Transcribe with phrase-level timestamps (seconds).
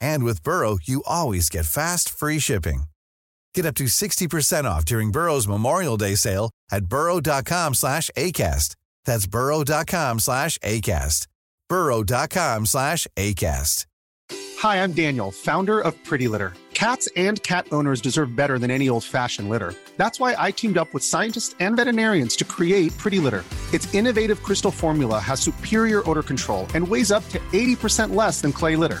[0.00, 2.84] And with Burrow, you always get fast, free shipping.
[3.54, 8.76] Get up to 60% off during Burrow's Memorial Day sale at burrow.com slash ACAST.
[9.04, 11.26] That's burrow.com slash ACAST.
[11.68, 13.86] burrow.com slash ACAST.
[14.58, 16.52] Hi, I'm Daniel, founder of Pretty Litter.
[16.74, 19.74] Cats and cat owners deserve better than any old-fashioned litter.
[19.96, 23.44] That's why I teamed up with scientists and veterinarians to create Pretty Litter.
[23.72, 28.52] Its innovative crystal formula has superior odor control and weighs up to 80% less than
[28.52, 29.00] clay litter.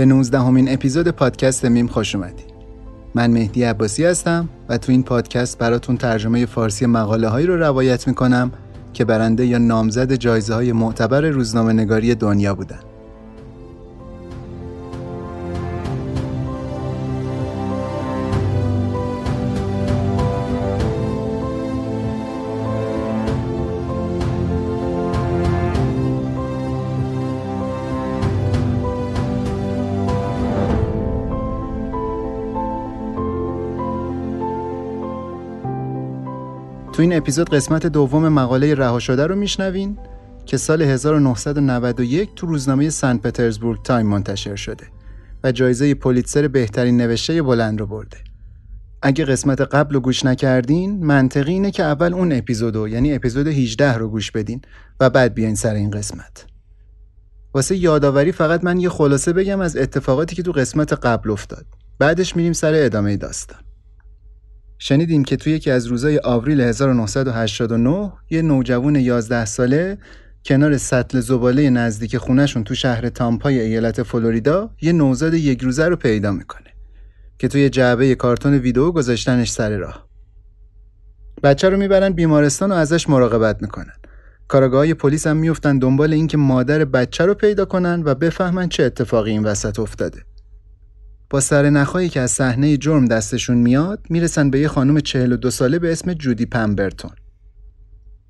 [0.00, 2.42] به 19 همین اپیزود پادکست میم خوش اومدی.
[3.14, 8.08] من مهدی عباسی هستم و تو این پادکست براتون ترجمه فارسی مقاله هایی رو روایت
[8.08, 8.52] می‌کنم
[8.92, 12.78] که برنده یا نامزد جایزه های معتبر روزنامه نگاری دنیا بودن.
[37.00, 39.98] تو این اپیزود قسمت دوم مقاله رها شده رو میشنوین
[40.46, 44.86] که سال 1991 تو روزنامه سن پترزبورگ تایم منتشر شده
[45.44, 48.16] و جایزه پولیتسر بهترین نوشته بلند رو برده.
[49.02, 53.92] اگه قسمت قبل رو گوش نکردین منطقی اینه که اول اون اپیزودو یعنی اپیزود 18
[53.92, 54.62] رو گوش بدین
[55.00, 56.46] و بعد بیاین سر این قسمت.
[57.54, 61.66] واسه یادآوری فقط من یه خلاصه بگم از اتفاقاتی که تو قسمت قبل افتاد.
[61.98, 63.69] بعدش میریم سر ادامه داستان.
[64.82, 69.98] شنیدیم که توی یکی از روزای آوریل 1989 یه نوجوان 11 ساله
[70.44, 75.96] کنار سطل زباله نزدیک خونهشون تو شهر تامپای ایالت فلوریدا یه نوزاد یک روزه رو
[75.96, 76.70] پیدا می‌کنه
[77.38, 80.08] که توی جعبه کارتون ویدیو گذاشتنش سر راه.
[81.42, 83.94] بچه رو می‌برن بیمارستان و ازش مراقبت می‌کنن.
[84.48, 89.30] کاراگاه پلیس هم میفتن دنبال اینکه مادر بچه رو پیدا کنن و بفهمن چه اتفاقی
[89.30, 90.22] این وسط افتاده.
[91.30, 95.78] با سر نخایی که از صحنه جرم دستشون میاد می‌رسن به یه خانم 42 ساله
[95.78, 97.10] به اسم جودی پمبرتون.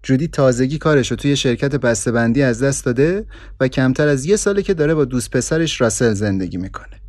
[0.02, 3.26] جودی تازگی کارش رو توی شرکت بسته‌بندی از دست داده
[3.60, 7.00] و کمتر از یه ساله که داره با دوست پسرش راسل زندگی می‌کنه.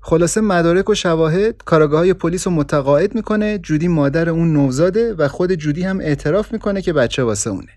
[0.00, 5.28] خلاصه مدارک و شواهد کاراگاه های پلیس رو متقاعد می‌کنه جودی مادر اون نوزاده و
[5.28, 7.72] خود جودی هم اعتراف می‌کنه که بچه واسه اونه.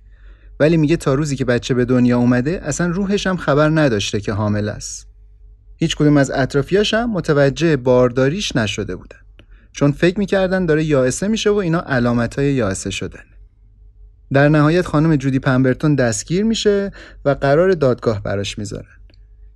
[0.59, 4.33] ولی میگه تا روزی که بچه به دنیا اومده اصلا روحش هم خبر نداشته که
[4.33, 5.10] حامل است.
[5.81, 9.17] هیچ کدوم از اطرافیاش هم متوجه بارداریش نشده بودن.
[9.71, 13.23] چون فکر می‌کردن داره یائسه میشه و اینا علامت های یائسه شدن.
[14.33, 16.91] در نهایت خانم جودی پمبرتون دستگیر میشه
[17.25, 18.97] و قرار دادگاه براش می‌ذارن.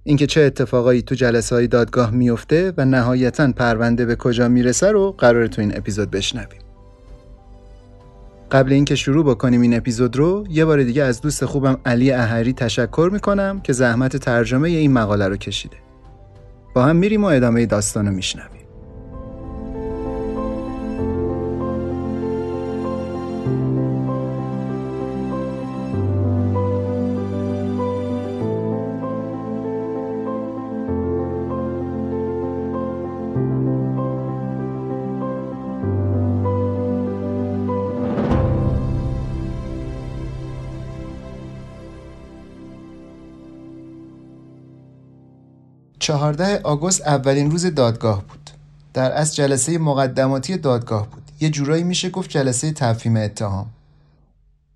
[0.04, 5.12] اینکه چه اتفاقایی تو جلسه های دادگاه میفته و نهایتا پرونده به کجا می‌رسه رو
[5.12, 6.62] قرار تو این اپیزود بشنویم.
[8.52, 12.54] قبل اینکه شروع بکنیم این اپیزود رو یه بار دیگه از دوست خوبم علی اهری
[12.54, 15.85] تشکر می‌کنم که زحمت ترجمه این مقاله رو کشیده.
[16.76, 18.55] با هم میریم و ادامه داستان رو میشنویم.
[46.06, 48.50] 14 آگوست اولین روز دادگاه بود.
[48.94, 51.32] در از جلسه مقدماتی دادگاه بود.
[51.40, 53.70] یه جورایی میشه گفت جلسه تفهیم اتهام.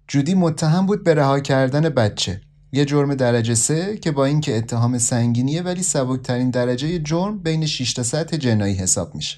[0.07, 2.41] جودی متهم بود به رها کردن بچه.
[2.71, 7.93] یه جرم درجه سه که با اینکه اتهام سنگینیه ولی سبکترین درجه جرم بین 6
[7.93, 9.37] تا سطح جنایی حساب میشه.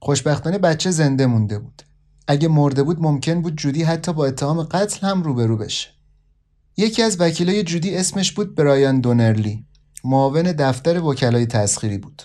[0.00, 1.82] خوشبختانه بچه زنده مونده بود.
[2.28, 5.97] اگه مرده بود ممکن بود جودی حتی با اتهام قتل هم روبرو بشه.
[6.80, 9.64] یکی از وکیلای جودی اسمش بود برایان دونرلی.
[10.04, 12.22] معاون دفتر وکلای تسخیری بود.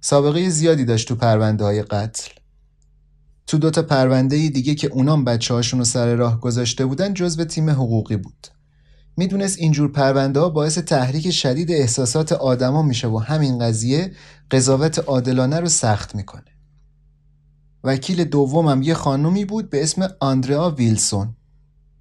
[0.00, 2.30] سابقه زیادی داشت تو پرونده های قتل.
[3.46, 7.70] تو دوتا پرونده دیگه که اونام بچه هاشون رو سر راه گذاشته بودن جزو تیم
[7.70, 8.46] حقوقی بود.
[9.16, 14.12] می‌دونست اینجور پرونده ها باعث تحریک شدید احساسات آدما میشه و همین قضیه
[14.50, 16.50] قضاوت عادلانه رو سخت می‌کنه.
[17.84, 21.36] وکیل دومم یه خانومی بود به اسم آندرا ویلسون.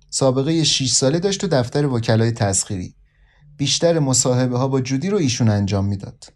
[0.10, 2.96] سابقه 6 ساله داشت تو دفتر وکلای تسخیری.
[3.58, 6.34] بیشتر مصاحبه ها با جودی رو ایشون انجام می‌داد.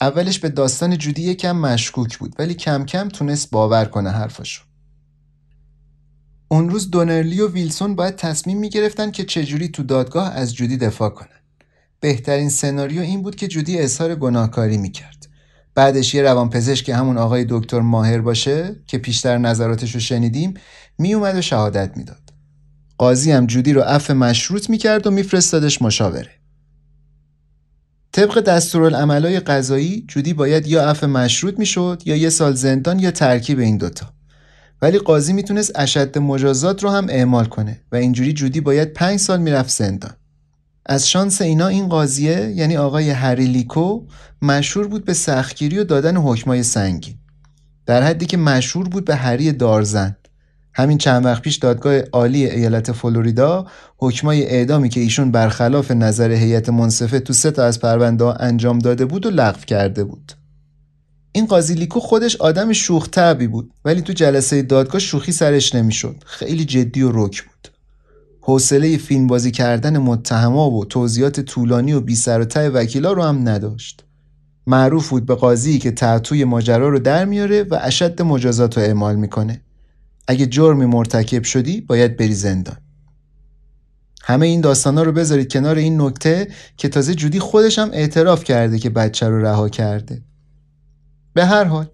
[0.00, 4.62] اولش به داستان جودی یکم مشکوک بود ولی کم کم تونست باور کنه حرفاشو.
[6.48, 11.10] اون روز دونرلی و ویلسون باید تصمیم می‌گرفتن که چجوری تو دادگاه از جودی دفاع
[11.10, 11.28] کنن.
[12.00, 15.28] بهترین سناریو این بود که جودی اظهار گناهکاری می‌کرد.
[15.74, 20.54] بعدش یه روانپزشک که همون آقای دکتر ماهر باشه که پیشتر نظراتش رو شنیدیم
[20.98, 22.27] میومد و شهادت می‌داد.
[22.98, 26.30] قاضی هم جودی رو عفو مشروط می‌کرد و میفرستادش مشاوره.
[28.12, 33.58] طبق دستورالعملای قضایی جودی باید یا عفو مشروط می‌شد یا یه سال زندان یا ترکیب
[33.58, 34.06] این دوتا.
[34.82, 39.40] ولی قاضی می‌تونست اشد مجازات رو هم اعمال کنه و اینجوری جودی باید پنج سال
[39.40, 40.12] می‌رفت زندان.
[40.86, 44.06] از شانس اینا این قاضیه یعنی آقای هریلیکو
[44.42, 47.14] مشهور بود به سختگیری و دادن حکمای سنگین.
[47.86, 50.16] در حدی که مشهور بود به هری دارزن
[50.78, 53.66] همین چند وقت پیش دادگاه عالی ایالت فلوریدا
[53.96, 59.04] حکمای اعدامی که ایشون برخلاف نظر هیئت منصفه تو سه تا از پرونده انجام داده
[59.04, 60.32] بود و لغو کرده بود.
[61.32, 63.08] این قاضی لیکو خودش آدم شوخ
[63.50, 66.16] بود ولی تو جلسه دادگاه شوخی سرش نمی‌شد.
[66.26, 67.68] خیلی جدی و رک بود.
[68.40, 73.22] حوصله فیلم بازی کردن متهما و توضیحات طولانی و بی سر و ته وکیلا رو
[73.22, 74.04] هم نداشت.
[74.66, 79.16] معروف بود به قاضی که تعطوی ماجرا رو در میاره و اشد مجازات رو اعمال
[79.16, 79.60] می‌کنه.
[80.28, 82.76] اگه جرمی مرتکب شدی باید بری زندان.
[84.22, 88.78] همه این داستانا رو بذارید کنار این نکته که تازه جودی خودش هم اعتراف کرده
[88.78, 90.22] که بچه رو رها کرده.
[91.34, 91.86] به هر حال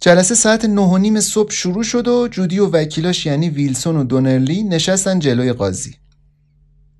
[0.00, 4.04] جلسه ساعت نه و نیم صبح شروع شد و جودی و وکیلاش یعنی ویلسون و
[4.04, 5.96] دونرلی نشستن جلوی قاضی.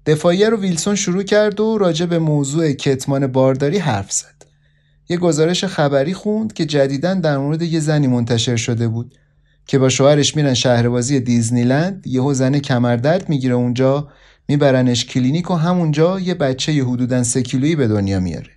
[0.07, 4.45] دفاعیه رو ویلسون شروع کرد و راجع به موضوع کتمان بارداری حرف زد.
[5.09, 9.20] یه گزارش خبری خوند که جدیدن در مورد یه زنی منتشر شده بود.
[9.71, 14.09] که با شوهرش میرن شهربازی دیزنیلند یهو زنه کمردرد می‌گیره اونجا
[14.49, 18.51] میبرنش کلینیک و همونجا یه بچه یه حدودا سه کیلویی به دنیا میاره.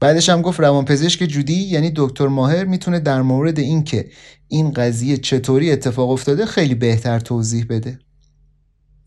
[0.00, 4.08] بعدش هم گفت روانپزشک جودی یعنی دکتر ماهر می‌تونه در مورد اینکه
[4.48, 7.98] این قضیه چطوری اتفاق افتاده خیلی بهتر توضیح بده.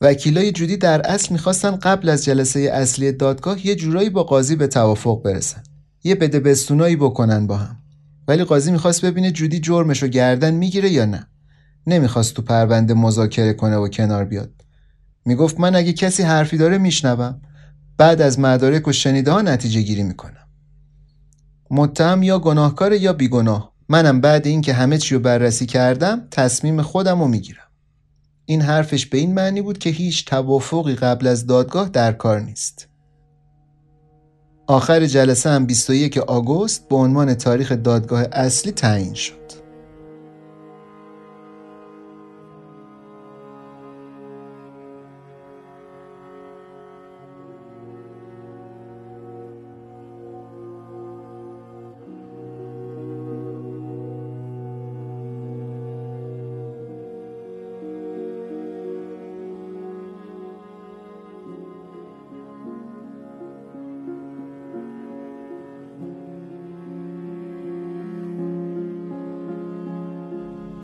[0.01, 4.67] وکیلای جودی در اصل می‌خواستن قبل از جلسه اصلی دادگاه یه جورایی با قاضی به
[4.67, 5.63] توافق برسن.
[6.03, 7.75] یه بده بستونایی بکنن با هم.
[8.29, 11.27] ولی قاضی می‌خواست ببینه جودی جرمشو گردن می‌گیره یا نه.
[11.87, 14.51] نمی‌خواست تو پرونده مذاکره کنه و کنار بیاد.
[15.25, 17.41] می‌گفت من اگه کسی حرفی داره میشنوم.
[17.97, 20.47] بعد از مدارک و شنیده ها نتیجه گیری می‌کنم.
[21.71, 23.73] متهم یا گناهکار یا بیگناه.
[23.89, 27.69] منم بعد اینکه همه چی رو بررسی کردم تصمیم خودم رو می‌گیرم.
[28.45, 32.88] این حرفش به این معنی بود که هیچ توافقی قبل از دادگاه در کار نیست.
[34.69, 39.58] آخر جلسه هم 21 آگوست به عنوان تاریخ دادگاه اصلی تعیین شد.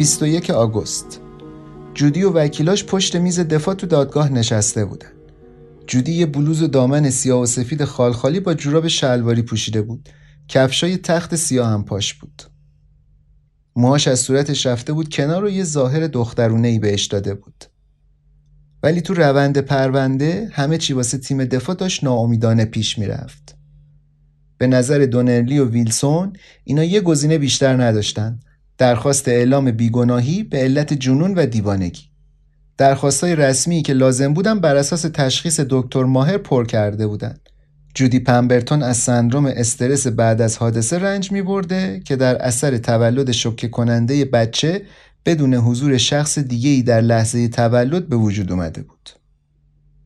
[0.05, 1.21] 21 آگوست
[1.93, 5.07] جودی و وکیلاش پشت میز دفاع تو دادگاه نشسته بودن.
[5.87, 10.09] جودی یه بلوز و دامن سیاه و سفید خالخالی با جوراب شلواری پوشیده بود.
[10.47, 12.43] کفشای تخت سیاه هم پاش بود.
[13.75, 17.65] موهاش از صورتش رفته بود کنار و یه ظاهر دخترونه ای بهش داده بود.
[18.83, 23.55] ولی تو روند پرونده همه چی واسه تیم دفاع داشت ناامیدانه پیش می‌رفت.
[24.57, 26.33] به نظر دونرلی و ویلسون
[26.63, 28.39] اینا یه گزینه بیشتر نداشتن
[28.77, 32.09] درخواست اعلام بیگناهی به علت جنون و دیوانگی
[32.77, 37.49] درخواستای رسمی که لازم بودن بر اساس تشخیص دکتر ماهر پر کرده بودند.
[37.93, 43.31] جودی پمبرتون از سندروم استرس بعد از حادثه رنج می برده که در اثر تولد
[43.31, 44.81] شوکه کننده بچه
[45.25, 49.09] بدون حضور شخص دیگه ای در لحظه تولد به وجود اومده بود.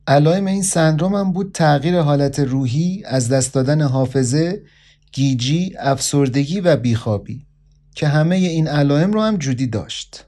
[0.06, 4.62] علائم این سندروم هم بود تغییر حالت روحی، از دست دادن حافظه،
[5.12, 7.46] گیجی، افسردگی و بیخوابی
[8.00, 10.26] که همه این علائم رو هم جودی داشت.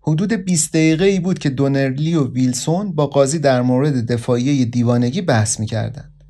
[0.00, 5.22] حدود 20 دقیقه ای بود که دونرلی و ویلسون با قاضی در مورد دفاعیه دیوانگی
[5.22, 6.24] بحث می‌کردند.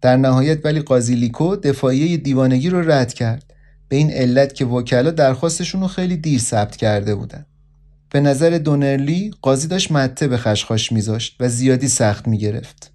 [0.00, 3.54] در نهایت ولی قاضی لیکو دفاعیه دیوانگی رو رد کرد
[3.88, 7.46] به این علت که وکلا درخواستشون رو خیلی دیر ثبت کرده بودن.
[8.10, 12.92] به نظر دونرلی قاضی داشت مته به خشخاش میذاشت و زیادی سخت می‌گرفت.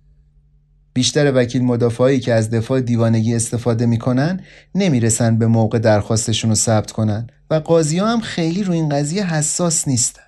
[0.94, 4.40] بیشتر وکیل مدافعایی که از دفاع دیوانگی استفاده می‌کنن
[4.76, 9.34] نمی‌رسن به موقع درخواستشون رو ثبت کنن و قاضی ها هم خیلی رو این قضیه
[9.34, 10.22] حساس نیستن.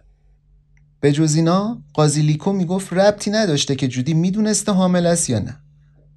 [1.00, 5.58] به جز اینا قاضی لیکو می‌گفت ربطی نداشته که جودی می‌دونسته حامل است یا نه.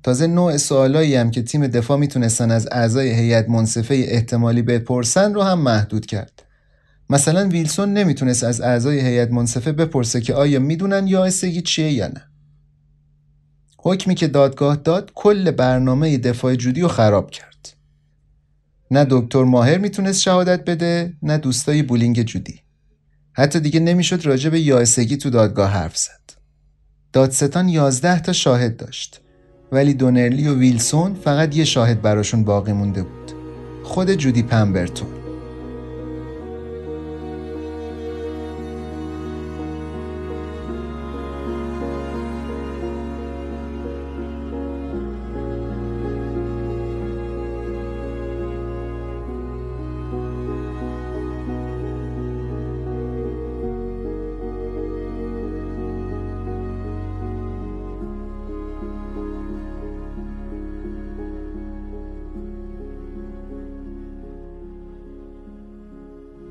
[0.02, 5.42] تازه نوع سوالایی هم که تیم دفاع می‌تونستن از اعضای هیئت منصفه احتمالی بپرسن رو
[5.42, 6.42] هم محدود کرد.
[7.10, 12.22] مثلا ویلسون نمی‌تونست از اعضای هیئت منصفه بپرسه که آیا می‌دونن یا چیه یا نه.
[13.78, 17.74] حکمی که دادگاه داد کل برنامه دفاع جودی رو خراب کرد.
[18.90, 22.60] نه دکتر ماهر می‌تونست شهادت بده نه دوستای بولینگ جودی.
[23.32, 26.30] حتی دیگه نمی‌شد راجع به یائسگی تو دادگاه حرف زد.
[27.12, 29.20] دادستان 11 تا شاهد داشت.
[29.72, 33.32] ولی دونرلی و ویلسون فقط یه شاهد براشون باقی مونده بود
[33.82, 35.08] خود جودی پمبرتون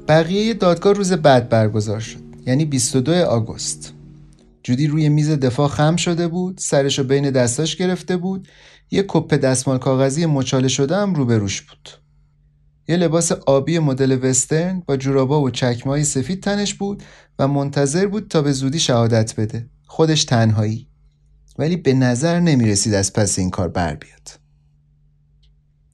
[0.08, 3.94] بقیه دادگاه روز بعد برگزار شد یعنی 22 آگوست.
[4.64, 8.48] جودی روی میز دفاع خم شده بود سرشو بین دستاش گرفته بود
[8.92, 11.90] یه کپ دستمال کاغذی مچاله شده هم روبروش بود.
[12.88, 17.04] یه لباس آبی مدل وسترن با جورابا و چکمای سفید تنش بود
[17.40, 19.70] و منتظر بود تا به زودی شهادت بده.
[19.86, 20.88] خودش تنهایی.
[21.58, 24.40] ولی به نظر نمی رسید از پس این کار بر بیاد.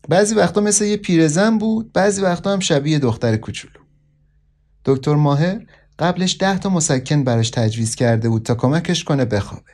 [0.10, 3.83] بعضی وقتا مثل یه پیرزن بود بعضی وقتا هم شبیه دختر کوچولو.
[4.86, 5.66] دکتر ماهر
[6.00, 9.72] قبلش ده تا مسکن براش تجویز کرده بود تا کمکش کنه بخوابه.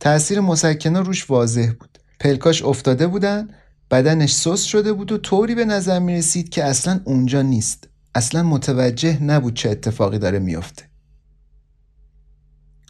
[0.00, 1.98] تأثیر مسکن روش واضح بود.
[2.20, 3.48] پلکاش افتاده بودن،
[3.90, 7.88] بدنش سس شده بود و طوری به نظر می رسید که اصلا اونجا نیست.
[8.14, 10.82] اصلا متوجه نبود چه اتفاقی داره میافته.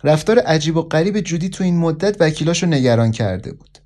[0.04, 3.78] رفتار عجیب و غریب جودی تو این مدت وکیلاشو نگران کرده بود.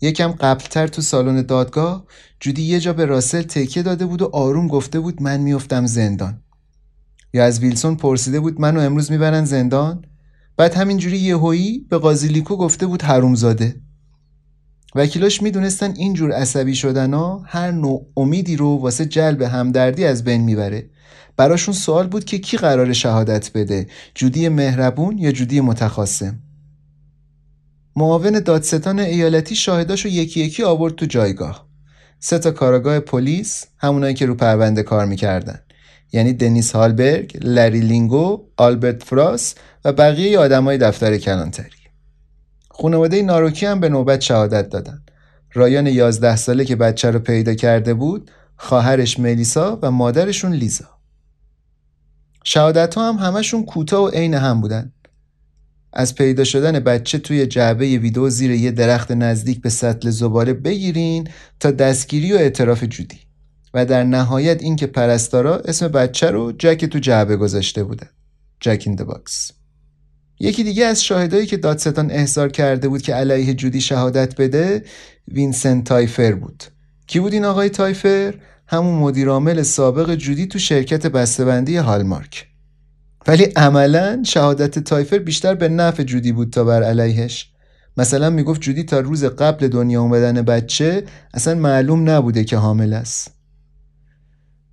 [0.00, 2.06] یکم قبلتر تو سالن دادگاه
[2.40, 6.42] جودی یه جا به راسل تکیه داده بود و آروم گفته بود من میافتم زندان.
[7.32, 10.04] یا از ویلسون پرسیده بود منو امروز می‌برن زندان؟
[10.56, 13.76] بعد همینجوری یهویی به قاضی لیکو گفته بود حرومزاده.
[14.94, 20.40] وکیلاش می‌دونستن اینجور عصبی شدن ها هر نوع امیدی رو واسه جلب همدردی از بین
[20.40, 20.90] می‌بره.
[21.36, 26.38] براشون سوال بود که کی قرار شهادت بده جودی مهربون یا جودی متخاصم؟
[27.96, 31.66] معاون دادستان ایالتی شاهداشو یکی یکی آورد تو جایگاه.
[32.18, 35.60] سه تا کاراگاه پلیس همونایی که رو پرونده کار می‌کردن.
[36.12, 41.80] یعنی دنیس هالبرگ، لری لینگو، آلبرت فراس و بقیه آدمای دفتر کلانتری.
[42.70, 45.02] خانواده ناروکی هم به نوبت شهادت دادن.
[45.52, 50.88] رایان 11 ساله که بچه رو پیدا کرده بود، خواهرش ملیسا و مادرشون لیزا.
[52.44, 54.92] شهادت ها هم همشون کوتاه و عین هم بودن.
[55.92, 61.28] از پیدا شدن بچه توی جعبه ویدئو زیر یه درخت نزدیک به سطل زباله بگیرین
[61.60, 63.18] تا دستگیری و اعتراف جودی.
[63.74, 68.08] و در نهایت اینکه پرستارا اسم بچه رو جک تو جعبه گذاشته بوده.
[68.60, 69.52] Jack in the box.
[70.40, 74.84] یکی دیگه از شاهدایی که دادستان احضار کرده بود که علیه جودی شهادت بده
[75.28, 76.64] وینسنت تایفر بود.
[77.06, 78.34] کی بود این آقای تایفر؟
[78.66, 82.46] همون مدیرعامل سابق جودی تو شرکت بسته‌بندی هالمارک.
[83.26, 87.52] ولی عملا شهادت تایفر بیشتر به نفع جودی بود تا بر علیهش.
[87.96, 93.39] مثلا می‌گفت جودی تا روز قبل دنیا اومدن بچه اصلا معلوم نبوده که حامل است.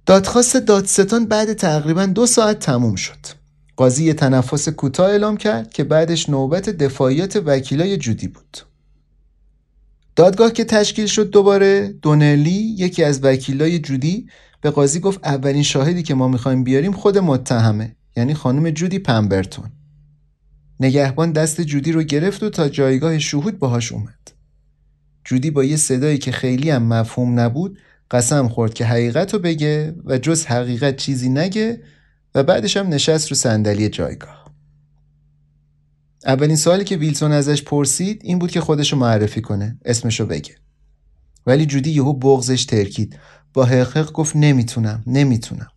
[0.07, 3.17] دادخواست دادستان بعد تقریبا دو ساعت تموم شد.
[3.75, 8.57] قاضی یه تنفس کوتاه اعلام کرد که بعدش نوبت دفاعیات وکیلای جودی بود.
[10.15, 14.27] دادگاه که تشکیل شد دوباره دونرلی یکی از وکیلای جودی
[14.61, 19.71] به قاضی گفت اولین شاهدی که ما می‌خوایم بیاریم خود متهمه یعنی خانم جودی پمبرتون
[20.79, 24.31] نگهبان دست جودی رو گرفت و تا جایگاه شهود باهاش اومد
[25.25, 27.79] جودی با یه صدایی که خیلی هم مفهوم نبود
[28.11, 31.81] قسم خورد که حقیقت رو بگه و جز حقیقت چیزی نگه
[32.35, 34.47] و بعدش هم نشست رو صندلی جایگاه.
[36.25, 40.55] اولین سوالی که ویلسون ازش پرسید این بود که خودشو معرفی کنه اسمشو بگه.
[41.45, 43.19] ولی جودی یهو بغزش ترکید.
[43.53, 45.67] با حقق گفت نمی‌تونم نمی‌تونم.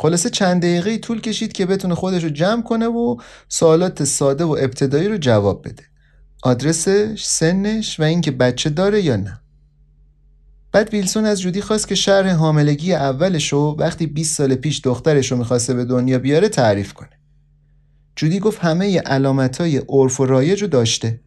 [0.00, 3.16] خلاصه چند دقیقه طول کشید که بتونه خودش رو جمع کنه و
[3.48, 5.82] سوالات ساده و ابتدایی رو جواب بده.
[6.42, 9.40] آدرسش، سنش و اینکه بچه داره یا نه.
[10.74, 15.32] بعد ویلسون از جودی خواست که شرح حاملگی اولش رو وقتی 20 سال پیش دخترش
[15.32, 17.10] رو می‌خواسته به دنیا بیاره تعریف کنه.
[18.16, 21.20] جودی گفت همه علامت های عرف و رایج رو داشته.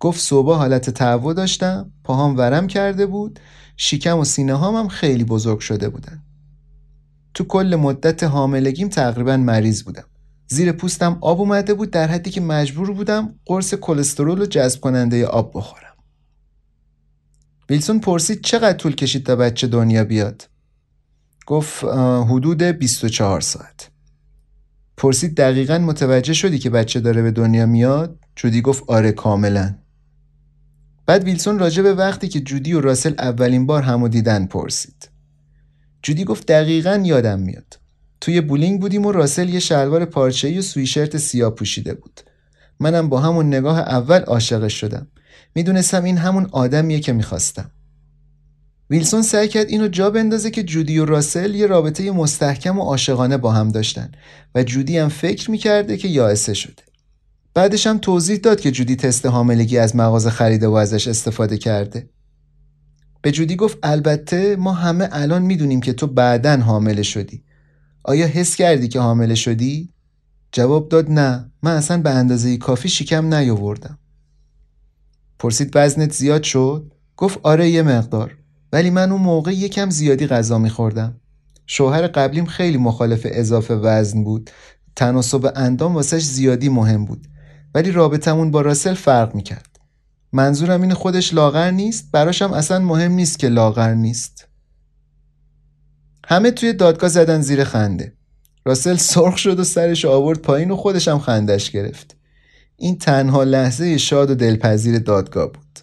[0.00, 3.40] گفت صبح حالت تعو داشتم پاهام ورم کرده بود
[3.76, 6.22] شیکم و سینه هام هم خیلی بزرگ شده بودن.
[7.34, 10.04] تو کل مدت حاملگیم تقریبا مریض بودم.
[10.48, 15.26] زیر پوستم آب اومده بود در حدی که مجبور بودم قرص کلسترول و جذب کننده
[15.26, 15.85] آب بخورم.
[17.70, 20.48] ویلسون پرسید چقدر طول کشید تا بچه دنیا بیاد؟
[21.46, 21.84] گفت
[22.28, 23.90] حدود 24 ساعت.
[24.96, 29.74] پرسید دقیقا متوجه شدی که بچه داره به دنیا میاد؟ جودی گفت آره کاملا.
[31.06, 35.08] بعد ویلسون راجع به وقتی که جودی و راسل اولین بار همو دیدن پرسید.
[36.02, 37.78] جودی گفت دقیقا یادم میاد.
[38.20, 42.20] توی بولینگ بودیم و راسل یه شلوار پارچه‌ای و سویشرت سیاه پوشیده بود.
[42.80, 45.08] منم با همون نگاه اول عاشقش شدم.
[45.54, 47.70] می‌دونستم این همون آدمیه که می‌خواستم.
[48.90, 53.36] ویلسون سعی کرد اینو جا بندازه که جودی و راسل یه رابطه مستحکم و عاشقانه
[53.36, 54.10] با هم داشتن
[54.54, 56.82] و جودی هم فکر می‌کرده که یائسه شده.
[57.54, 62.10] بعدش هم توضیح داد که جودی تست حاملگی از مغازه خریده و ازش استفاده کرده.
[63.22, 67.44] به جودی گفت البته ما همه الان می‌دونیم که تو بعدن حامله شدی.
[68.04, 69.92] آیا حس کردی که حامله شدی؟
[70.52, 71.50] جواب داد نه.
[71.62, 73.98] من اصلا به اندازه کافی شکم نیاوردم.
[75.38, 78.36] پرسید وزنت زیاد شد؟ گفت آره یه مقدار.
[78.72, 81.20] ولی من اون موقع یکم زیادی غذا میخوردم.
[81.66, 84.50] شوهر قبلیم خیلی مخالف اضافه وزن بود.
[84.96, 87.26] تناسب اندام واسش زیادی مهم بود.
[87.74, 89.78] ولی رابطمون با راسل فرق می‌کرد.
[90.32, 94.48] منظورم این خودش لاغر نیست براشم اصلا مهم نیست که لاغر نیست.
[96.28, 98.12] همه توی دادگاه زدن زیر خنده.
[98.64, 102.15] راسل سرخ شد و سرش آورد پایین و خودشم خندش گرفت.
[102.76, 105.80] این تنها لحظه شاد و دلپذیر دادگاه بود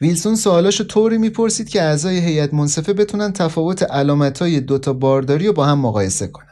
[0.00, 5.66] ویلسون سوالاشو طوری می‌پرسید که اعضای هیئت منصفه بتونن تفاوت علامتهای دوتا بارداری رو با
[5.66, 6.46] هم مقایسه کنن.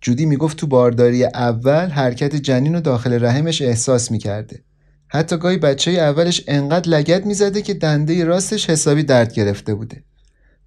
[0.00, 4.64] جودی می‌گفت تو بارداری اول حرکت جنین رو داخل رحمش احساس می‌کرده.
[5.08, 10.04] حتی گاهی بچه اولش انقدر لگت می‌زده که دنده راستش حسابی درد گرفته بوده.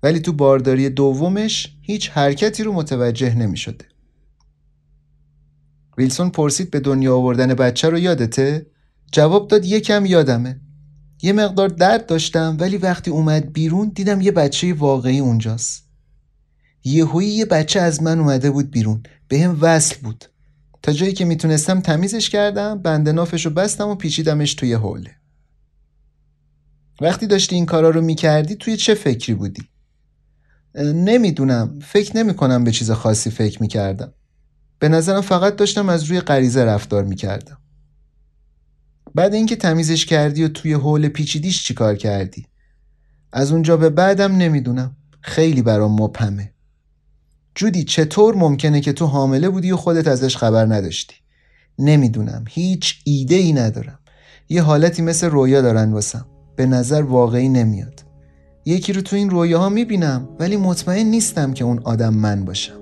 [0.04, 3.86] ولی تو بارداری دومش هیچ حرکتی رو متوجه نمی‌شده.
[6.02, 8.66] ویلسون پرسید به دنیا آوردن بچه رو یادته؟
[9.12, 10.62] جواب داد یکم یادمه.
[11.22, 15.84] یه مقدار درد داشتم ولی وقتی اومد بیرون دیدم یه بچه واقعی اونجاست
[16.84, 20.26] یهویی یه بچه از من اومده بود بیرون به هم وصل بود
[20.82, 25.16] تا جایی که می‌تونستم تمیزش کردم بند نافش رو بستم و پیچیدمش توی حوله
[27.02, 29.64] وقتی داشتی این کارا رو می‌کردی توی چه فکری بودی؟
[30.76, 34.14] نمی‌دونم فکر نمی‌کنم به چیز خاصی فکر می‌کردم
[34.82, 37.58] به نظرم فقط داشتم از روی غریزه رفتار می‌کردم.
[39.16, 42.46] بعد اینکه تمیزش کردی و توی حول پیچیدیش چیکار کردی؟
[43.34, 44.96] از اونجا به بعدم نمی‌دونم.
[45.22, 46.54] خیلی برام مبهمه.
[47.56, 51.16] جودی چطور ممکنه که تو حامله بودی و خودت ازش خبر نداشتی؟
[51.80, 52.46] نمی‌دونم.
[52.50, 54.00] هیچ ایده ای ندارم.
[54.50, 56.26] یه حالتی مثل رویا دارن واسم.
[56.56, 58.04] به نظر واقعی نمیاد.
[58.66, 62.81] یکی رو تو این رویاها می‌بینم ولی مطمئن نیستم که اون آدم من باشم.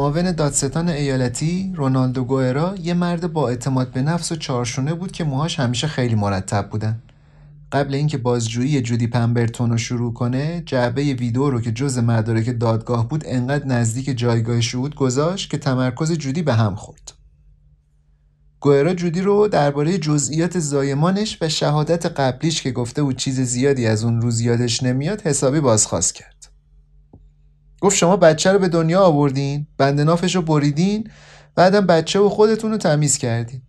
[0.00, 5.24] معاون دادستان ایالتی رونالدو گوئرا یه مرد با اعتماد به نفس و چارشونه بود که
[5.24, 7.02] موهاش همیشه خیلی مرتب بودن.
[7.72, 13.08] قبل اینکه بازجویی جودی پمبرتون رو شروع کنه جعبه ویدیو رو که جز مدارک دادگاه
[13.08, 17.12] بود انقدر نزدیک جایگاه شهود گذاشت که تمرکز جودی به هم خورد.
[18.60, 24.04] گوئرا جودی رو درباره جزئیات زایمانش و شهادت قبلیش که گفته بود چیز زیادی از
[24.04, 26.39] اون روز یادش نمیاد حسابی بازخواست کرد.
[27.80, 31.10] گفت شما بچه رو به دنیا آوردین بند نافش رو بریدین
[31.54, 33.62] بعدم بچه و خودتون رو تمیز کردین.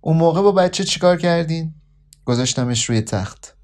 [0.00, 1.74] اون موقع با بچه چیکار کردین؟
[2.24, 3.56] گذاشتمش روی تخت.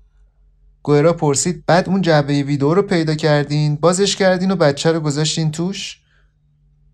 [0.82, 5.50] گوهرا پرسید بعد اون جعبه ویدیو رو پیدا کردین بازش کردین و بچه رو گذاشتین
[5.50, 6.00] توش؟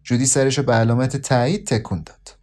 [0.05, 2.37] جودی سرش رو به علامت تایید تکون داد.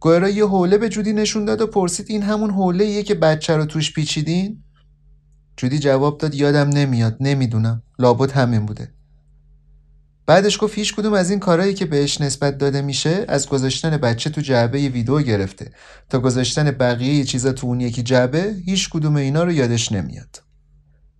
[0.00, 3.64] گوهرا یه حوله به جودی نشون داد و پرسید این همون حوله که بچه رو
[3.64, 4.64] توش پیچیدین؟
[5.58, 7.82] جودی جواب داد یادم نمیاد نمی‌دونم.
[7.98, 8.92] لابد همین بوده.
[10.26, 14.30] بعدش گفت هیچ کدوم از این کارهایی که بهش نسبت داده میشه از گذاشتن بچه
[14.30, 15.70] تو جعبه ویدیو گرفته.
[16.08, 20.42] تا گذاشتن بقیه چیزا تو اون یکی جعبه هیچ کدوم اینا رو یادش نمیاد.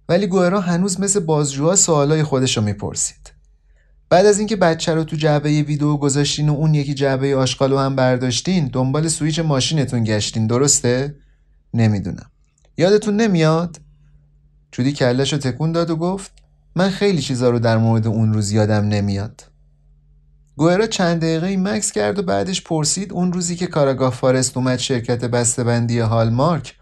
[0.09, 3.33] ولی گوهرا هنوز مثل بازجوها سوالای خودش رو می‌پرسید.
[4.11, 7.79] بعد از اینکه بچه رو تو جعبه ویدیو گذاشتین و اون یکی جعبه آشغال رو
[7.79, 10.47] هم برداشتین دنبال سویچ ماشینتون گشتین.
[10.47, 11.15] درسته؟
[11.75, 12.31] نمی‌دونم.
[12.79, 13.81] یادتون نمیاد؟
[14.73, 16.33] جودی کلش رو تکون داد و گفت
[16.77, 19.45] من خیلی چیزا رو در مورد اون روز یادم نمیاد
[20.57, 25.25] گوهرا چند دقیقه مکس کرد و بعدش پرسید اون روزی که کاراگاه فارست اومد شرکت
[25.25, 26.75] بسته‌بندی هالمارک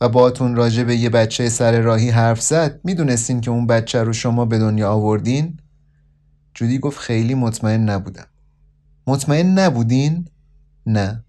[0.00, 4.12] و باتون راجع به یه بچه سر راهی حرف زد می‌دونستین که اون بچه رو
[4.12, 5.60] شما به دنیا آوردین؟
[6.54, 8.26] جودی گفت خیلی مطمئن نبودم
[9.06, 10.28] مطمئن نبودین؟
[10.86, 11.24] نه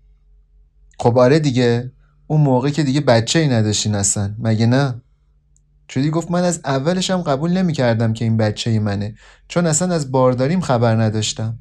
[1.00, 1.92] خب آره دیگه
[2.28, 5.02] اون موقع که دیگه بچه ای نداشتین اصلا مگه نه؟
[5.90, 9.16] جودی گفت من از اولش هم قبول نمی کردم که این بچه ای منه
[9.48, 11.60] چون اصلا از بارداریم خبر نداشتم.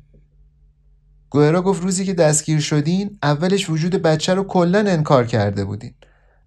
[1.31, 5.95] گوهرا گفت روزی که دستگیر شدین اولش وجود بچه رو کلا انکار کرده بودین.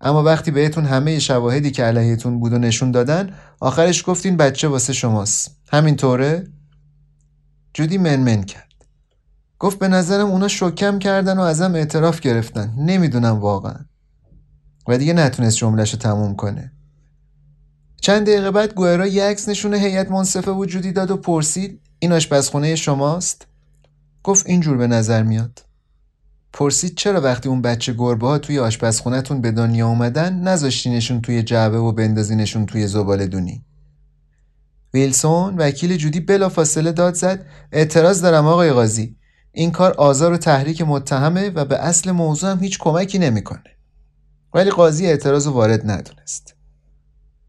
[0.02, 4.94] اما وقتی بهتون همه شواهدی که علیهتون بود و نشون دادن آخرش گفتین بچه واسه
[4.94, 5.58] شماست.
[5.72, 6.48] همین طوره؟
[7.74, 8.72] جودی منمن کرد.
[9.60, 12.74] گفت به نظرم اونا شکم کردن و ازم اعتراف گرفتن.
[12.78, 13.86] نمی‌دونم واقعا.
[14.88, 16.72] و دیگه نتونست جملش رو تموم کنه.
[18.02, 22.76] چند دقیقه بعد گوهرا یه عکس نشونه هیئت منصفه وجودی داد و پرسید این آشپزخونه
[22.76, 23.48] شماست؟
[24.24, 25.66] گفت اینجور به نظر میاد.
[26.54, 31.78] پرسید چرا وقتی اون بچه گربه ها توی آشپزخونهتون به دنیا اومدن نذاشتینشون توی جعبه
[31.78, 33.66] و بندازینشون توی زباله دونی؟
[34.94, 39.16] ویلسون وکیل جودی بلا فاصله داد زد اعتراض دارم آقای قاضی.
[39.52, 43.78] این کار آزار و تحریک متهمه و به اصل موضوع هم هیچ کمکی نمی‌کنه.
[44.54, 46.61] ولی قاضی اعتراض وارد ندونست.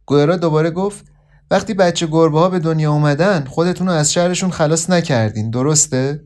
[0.06, 1.04] گوهرا دوباره گفت
[1.50, 6.24] وقتی بچه گربه ها به دنیا اومدن خودتون رو از شهرشون خلاص نکردین درسته؟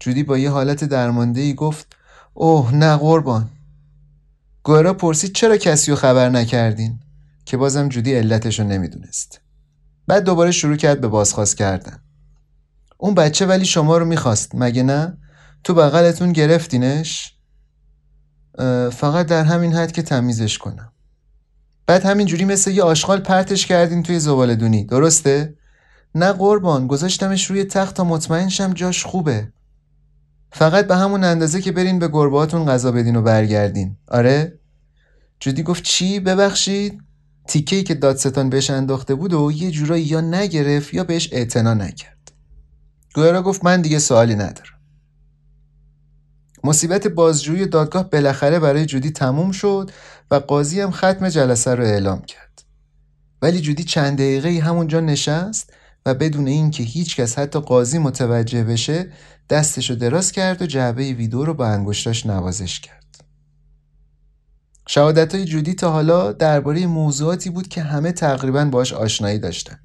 [0.00, 1.96] جودی با یه حالت درمانده گفت
[2.34, 3.50] اوه نه قربان
[4.62, 7.00] گوهرا پرسید چرا کسی رو خبر نکردین؟
[7.44, 9.40] که بازم جودی علتش رو نمی‌دونست
[10.06, 11.98] بعد دوباره شروع کرد به بازخواست کردن
[12.98, 15.18] اون بچه ولی شما رو می‌خواست مگه نه؟
[15.64, 17.34] تو بغلتون گرفتینش؟
[18.92, 20.92] فقط در همین حد که تمیزش کنم
[21.86, 24.84] بعد همینجوری مثل یه آشغال پرتش کردین توی زباله دونی.
[24.84, 25.54] درسته؟
[26.14, 29.52] نه قربان گذاشتمش روی تخت تا مطمئن شم جاش خوبه.
[30.52, 33.96] فقط به همون اندازه که برین به گربهاتون غذا بدین و برگردین.
[34.08, 34.58] آره؟
[35.40, 37.00] جودی گفت چی؟ ببخشید؟
[37.48, 42.32] تیکهی که دادستان بهش انداخته بود و یه جورایی یا نگرفت یا بهش اعتنا نکرد.
[43.14, 44.78] گوهرا گفت من دیگه سوالی ندارم.
[46.64, 49.90] مصیبت بازجویی دادگاه بالاخره برای جودی تموم شد.
[50.32, 52.62] و قاضی هم ختم جلسه رو اعلام کرد.
[53.42, 55.72] ولی جودی چند دقیقه همونجا نشست
[56.06, 59.12] و بدون اینکه هیچکس حتی قاضی متوجه بشه
[59.50, 63.24] دستش رو دراز کرد و جعبه ویدیو رو با انگشتاش نوازش کرد.
[64.88, 69.78] شهادت های جودی تا حالا درباره موضوعاتی بود که همه تقریبا باش آشنایی داشتن.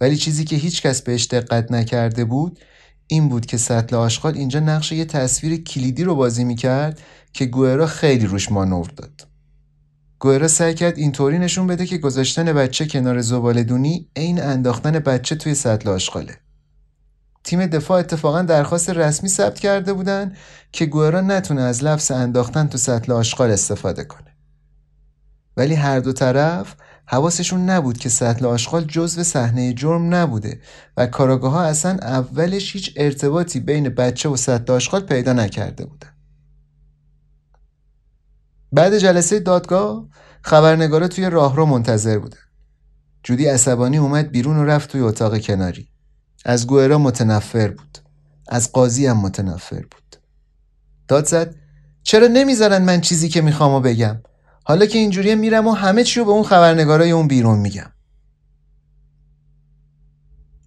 [0.00, 2.58] ولی چیزی که هیچکس بهش دقت نکرده بود
[3.06, 7.00] این بود که سطل آشغال اینجا نقش یه تصویر کلیدی رو بازی می‌کرد
[7.32, 9.33] که گوهرا خیلی روش مانور داد.
[10.18, 15.36] گوهرا سعی کرد اینطوری نشون بده که گذاشتن بچه کنار زباله دونی عین انداختن بچه
[15.36, 16.36] توی سطل آشغاله.
[17.44, 20.36] تیم دفاع اتفاقا درخواست رسمی ثبت کرده بودن
[20.72, 24.36] که گوهرا نتونه از لفظ انداختن تو سطل آشغال استفاده کنه.
[25.56, 26.74] ولی هر دو طرف
[27.06, 30.60] حواسشون نبود که سطل آشغال جزو صحنه جرم نبوده
[30.96, 36.13] و کاراگاه ها اصلا اولش هیچ ارتباطی بین بچه و سطل آشغال پیدا نکرده بودن.
[38.74, 40.08] بعد جلسه دادگاه
[40.42, 42.38] خبرنگارا توی راهرو منتظر بودن.
[43.22, 45.88] جودی عصبانی اومد بیرون و رفت توی اتاق کناری.
[46.44, 47.98] از گوهرا متنفر بود.
[48.48, 50.16] از قاضی هم متنفر بود.
[51.08, 51.54] داد زد
[52.02, 54.20] چرا نمی‌ذارن من چیزی که میخوامو بگم؟
[54.64, 57.90] حالا که اینجوریه میرم و همه چی رو به اون خبرنگارای اون بیرون میگم.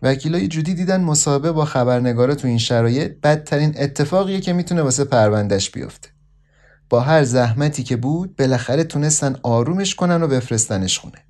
[0.02, 5.70] وکیلای جودی دیدن مصاحبه با خبرنگارا تو این شرایط بدترین اتفاقیه که می‌تونه واسه پروندهش
[5.70, 6.10] بیفته.
[6.90, 11.24] با هر زحمتی که بود بالاخره تونستن آرومش کنن و بفرستنش خونه.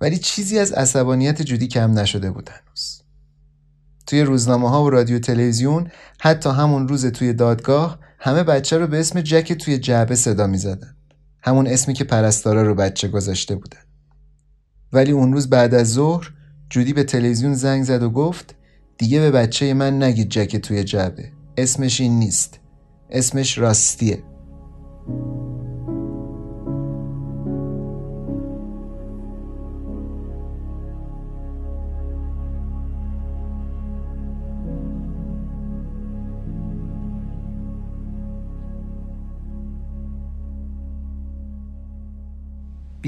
[0.00, 3.02] ولی چیزی از عصبانیت جودی کم نشده بود هنوز.
[4.06, 9.00] توی روزنامه ها و رادیو تلویزیون حتی همون روز توی دادگاه همه بچه رو به
[9.00, 10.96] اسم جک توی جعبه صدا می زدن.
[11.42, 13.80] همون اسمی که پرستارا رو بچه گذاشته بودن.
[14.92, 16.32] ولی اون روز بعد از ظهر
[16.70, 18.54] جودی به تلویزیون زنگ زد و گفت
[18.98, 21.32] دیگه به بچه من نگید جک توی جعبه.
[21.56, 22.60] اسمش این نیست.
[23.10, 24.22] اسمش راستیه.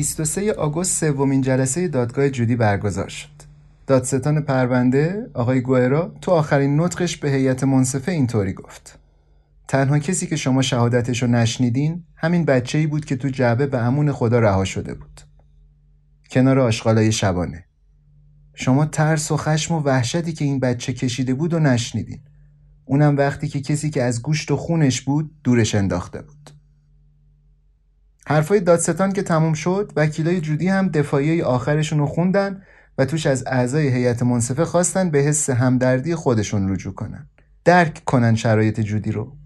[0.01, 3.29] 23 آگوست سومین جلسه دادگاه جودی برگزار شد.
[3.87, 9.00] دادستان پرونده آقای گوئرا تو آخرین نطقش به هیئت منصفه اینطوری گفت.
[9.71, 13.79] تنها کسی که شما شهادتش رو نشنیدین همین بچه ای بود که تو جعبه به
[13.79, 15.21] امون خدا رها شده بود.
[16.31, 17.65] کنار آشغالای شبانه.
[18.55, 22.21] شما ترس و خشم و وحشتی که این بچه کشیده بود و نشنیدین.
[22.85, 26.51] اونم وقتی که کسی که از گوشت و خونش بود دورش انداخته بود.
[28.27, 32.63] حرفای دادستان که تموم شد وکیلای جودی هم دفاعی آخرشون رو خوندن
[32.99, 37.29] و توش از اعضای هیئت منصفه خواستن به حس همدردی خودشون رجوع کنن
[37.65, 39.40] درک کنن شرایط جودی رو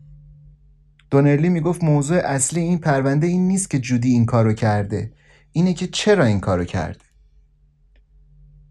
[1.11, 5.13] دونرلی می‌گفت موضوع اصلی این پرونده این نیست که جودی این کارو کرده
[5.53, 7.05] اینه که چرا این کارو کرده.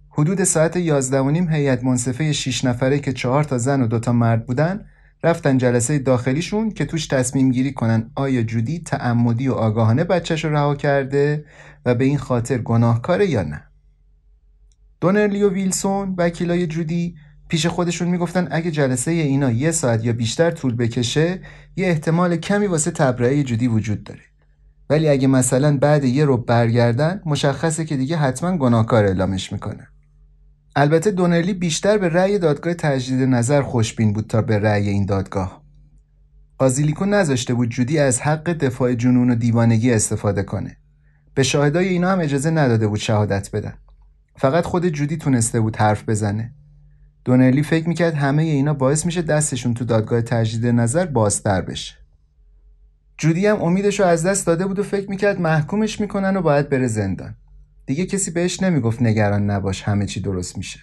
[0.09, 4.11] حدود ساعت یازده و نیم هیئت منصفه 6 نفره که چهار تا زن و دوتا
[4.11, 4.85] مرد بودن
[5.23, 10.75] رفتن جلسه داخلیشون که توش تصمیم گیری کنن آیا جودی تعمدی و آگاهانه بچهش رها
[10.75, 11.45] کرده
[11.85, 13.63] و به این خاطر گناهکاره یا نه.
[15.01, 17.15] دونرلی و ویلسون وکیلای جودی
[17.53, 21.39] پیش خودشون می‌گفتن اگه جلسه اینا یه ساعت یا بیشتر طول بکشه
[21.75, 24.21] یه احتمال کمی واسه تبرئه جودی وجود داره
[24.89, 29.87] ولی اگه مثلا بعد یه رو برگردن مشخصه که دیگه حتما گناهکار اعلامش می‌کنن
[30.75, 35.63] البته دونرلی بیشتر به رأی دادگاه تجدید نظر خوشبین بود تا به رأی این دادگاه.
[36.57, 40.77] قاضیلیکو نذاشته بود جودی از حق دفاع جنون و دیوانگی استفاده کنه.
[41.33, 43.73] به شاهدای اینا هم اجازه نداده بود شهادت بدن.
[44.37, 46.53] فقط خود جودی تونسته بود حرف بزنه.
[47.25, 51.93] دونرلی فکر می‌کرد همه اینا باعث میشه دستشون تو دادگاه تجدید نظر بازتر بشه.
[53.17, 56.69] جودی هم امیدش رو از دست داده بود و فکر می‌کرد محکومش می‌کنن و باید
[56.69, 57.35] بره زندان.
[57.85, 60.79] دیگه کسی بهش نمی‌گفت نگران نباش همه چی درست میشه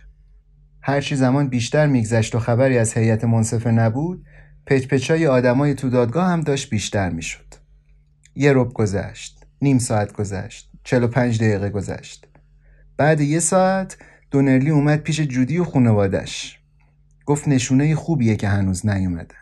[0.80, 4.24] هرچی زمان بیشتر میگذشت و خبری از هیئت منصفه نبود
[4.66, 7.54] پچپچای آدمای تو دادگاه هم داشت بیشتر می‌شد
[8.34, 12.26] یه رب گذشت نیم ساعت گذشت چلو پنج دقیقه گذشت
[12.96, 13.96] بعد یه ساعت
[14.30, 16.58] دونرلی اومد پیش جودی و خونوادش
[17.26, 19.34] گفت نشونه خوبیه که هنوز نیومدن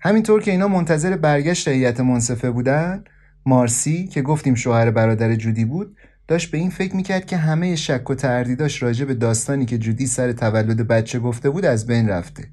[0.00, 3.04] همینطور که اینا منتظر برگشت هیئت منصفه بودن
[3.46, 5.96] مارسی که گفتیم شوهر برادر جودی بود
[6.28, 10.06] داشت به این فکر می‌کرد که همه شک و تردیداش راجع به داستانی که جودی
[10.06, 12.50] سر تولد بچه گفته بود از بین رفته.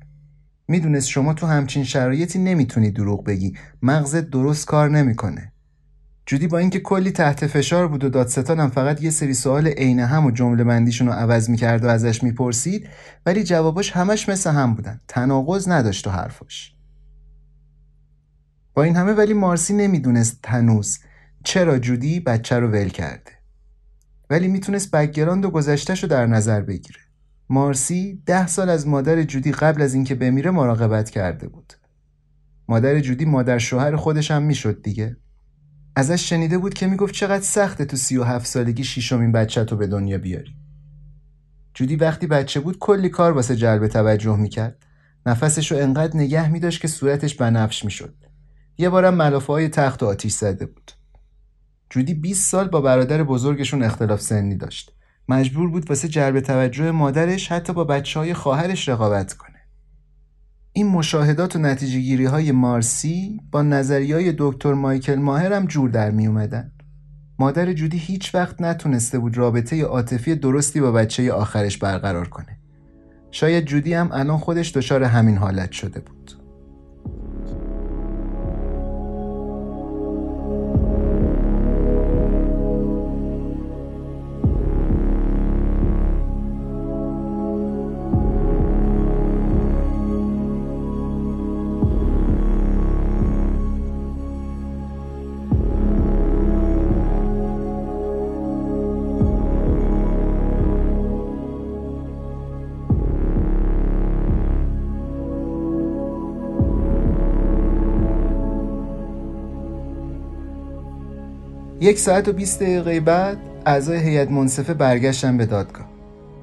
[0.67, 3.53] می‌دونست شما تو همچین شرایطی نمی‌تونی دروغ بگی.
[3.81, 5.51] مغزت درست کار نمی‌کنه.
[6.25, 10.25] جودی با اینکه کلی تحت فشار بود و دادستانم فقط یه سری سوال عین هم
[10.25, 12.89] و جمله بندیشون رو عوض می‌کرد و ازش می‌پرسید
[13.25, 15.01] ولی جواباش همش مثل هم بودن.
[15.07, 16.75] تناقض نداشت و حرفاش.
[18.73, 20.99] با این همه ولی مارسی نمی‌دونست هنوز
[21.43, 23.31] چرا جودی بچه رو ول کرده.
[24.29, 26.99] ولی می‌تونست background و گذشتش رو در نظر بگیره.
[27.49, 31.73] مارسی ده سال از مادر جودی قبل از اینکه بمیره مراقبت کرده بود.
[32.67, 35.17] مادر جودی مادر شوهر خودش هم می‌شد دیگه.
[35.95, 39.75] ازش شنیده بود که می‌گفت چقدر سخته تو سی و هفت سالگی شیشمین بچه تو
[39.75, 40.55] به دنیا بیاری.
[41.73, 44.86] جودی وقتی بچه بود کلی کار واسه جلب توجه می‌کرد.
[45.25, 48.15] نفسش رو انقدر نگه میداشت که صورتش بنفش می‌شد.
[48.77, 50.91] یه بارم ملافه های تخت و آتیش زده بود.
[51.89, 54.91] جودی 20 سال با برادر بزرگشون اختلاف سنی داشت.
[55.29, 59.54] مجبور بود واسه جلب توجه مادرش حتی با بچه های خواهرش رقابت کنه.
[60.77, 65.89] این مشاهدات و نتیجه گیری های مارسی با نظری های دکتر مایکل ماهر هم جور
[65.89, 66.71] در می اومدن.
[67.39, 72.57] مادر جودی هیچ وقت نتونسته بود رابطه عاطفی درستی با بچه آخرش برقرار کنه.
[73.31, 76.31] شاید جودی هم الان خودش دچار همین حالت شده بود.
[111.85, 115.85] یک ساعت و 20 دقیقه بعد اعضای هیئت منصفه برگشتن به دادگاه.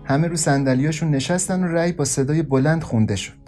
[0.04, 3.38] همه رو صندلیاشون نشستن و رأی با صدای بلند خونده شد.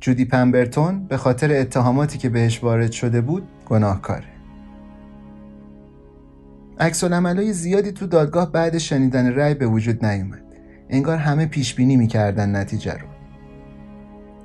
[0.00, 4.26] جودی پمبرتون به خاطر اتهاماتی که بهش وارد شده بود گناهکاره.
[6.80, 7.04] عکس
[7.52, 10.42] زیادی تو دادگاه بعد شنیدن رأی به وجود نیومد.
[10.90, 13.06] انگار همه پیش بینی می‌کردن نتیجه رو.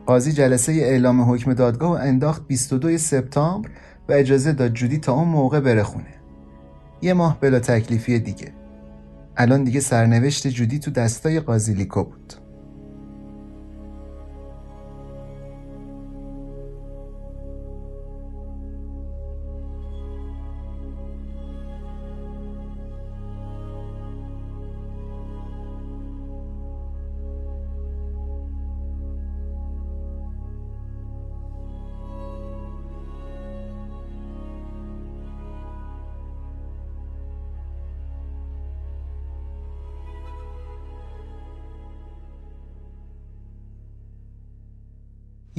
[0.06, 3.70] قاضی جلسه اعلام حکم دادگاه و انداخت 22 سپتامبر
[4.12, 6.14] و اجازه داد جودی تا اون موقع بره خونه.
[7.02, 8.54] یه ماه بلا تکلیفی دیگه.
[9.38, 12.34] الان دیگه سرنوشت جودی تو دستای قاضی لیکو بود.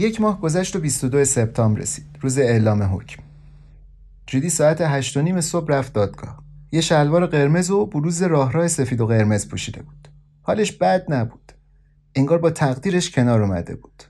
[0.02, 2.06] یک ماه گذشت و 22 سپتامبر رسید.
[2.20, 3.22] روز اعلام حکم.
[4.26, 6.42] جودی ساعت هشت و نیم صبح رفت دادگاه.
[6.72, 10.08] یه شلوار قرمز و بروز راه سفید و قرمز پوشیده بود.
[10.42, 11.52] حالش بد نبود.
[12.14, 14.02] انگار با تقدیرش کنار اومده بود.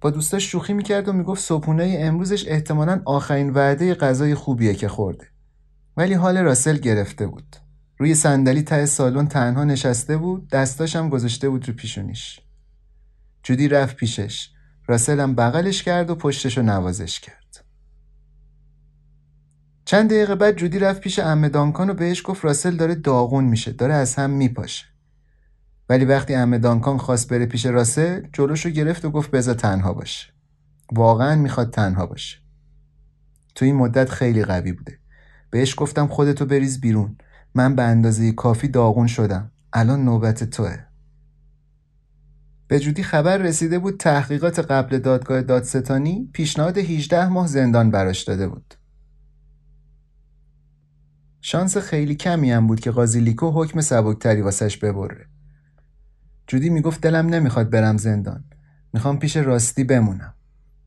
[0.00, 5.26] با دوستاش شوخی می‌کرد و می‌گفت صبحونه امروزش احتمالا آخرین وعده غذای خوبیه که خورده.
[5.96, 7.56] ولی حال راسل گرفته بود.
[7.98, 12.40] روی صندلی ته سالن تنها نشسته بود دستاشم گذاشته بود رو پیشونیش.
[13.42, 14.50] جودی رفت پیشش.
[14.88, 17.64] راسل هم بغلش کرد و پشتش رو نوازش کرد.
[19.84, 23.72] چند دقیقه بعد جودی رفت پیش امه دانکان و بهش گفت راسل داره داغون میشه
[23.72, 24.84] داره از هم میپاشه.
[25.88, 29.92] ولی وقتی امه دانکان خواست بره پیش راسل جلوش رو گرفت و گفت بذار تنها
[29.92, 30.32] باشه.
[30.92, 32.38] واقعا می‌خواد تنها باشه.
[33.54, 34.98] تو این مدت خیلی قوی بوده.
[35.50, 37.16] بهش گفتم خودتو بریز بیرون.
[37.54, 39.50] من به اندازه کافی داغون شدم.
[39.72, 40.87] الان نوبت توه.
[42.68, 48.48] به جودی خبر رسیده بود تحقیقات قبل دادگاه دادستانی پیشنهاد 18 ماه زندان براش داده
[48.48, 48.74] بود.
[51.40, 55.26] شانس خیلی کمی هم بود که قاضی لیکو حکم سبکتری واسش ببره.
[56.46, 58.44] جودی می‌گفت دلم نمی‌خواد برم زندان.
[58.92, 60.34] می‌خوام پیش راستی بمونم.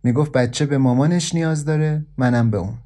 [0.03, 2.77] می‌گفت بچه به مامانش نیاز داره منم به اون.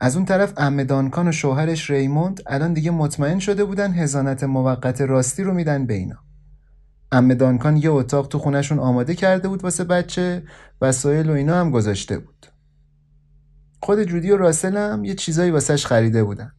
[0.00, 5.00] از اون طرف امه دانکان و شوهرش ریموند الان دیگه مطمئن شده بودن هزانت موقت
[5.00, 6.25] راستی رو میدن به اینا.
[7.12, 10.42] امه دانکان یه اتاق تو خونشون آماده کرده بود واسه بچه
[10.80, 12.46] وسایل و اینا هم گذاشته بود.
[13.82, 16.52] خود جودی و راسل هم یه چیزایی واسش خریده بودن.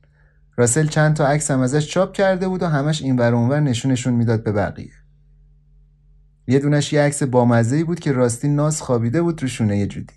[0.57, 4.13] راسل چند تا عکس هم ازش چاپ کرده بود و همش این ور اونور نشونشون
[4.13, 4.91] می‌داد به بقیه.
[6.47, 10.16] یه دونش یه عکس بامزه‌ای بود که راستی ناز خوابیده بود رو شونه جودی.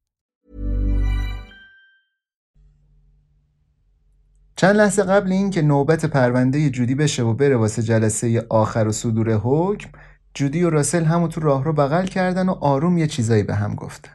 [4.55, 9.33] چند لحظه قبل اینکه نوبت پرونده جودی بشه و بره واسه جلسه آخر و صدور
[9.33, 9.89] حکم
[10.33, 13.75] جودی و راسل همو تو راه رو بغل کردن و آروم یه چیزایی به هم
[13.75, 14.11] گفتن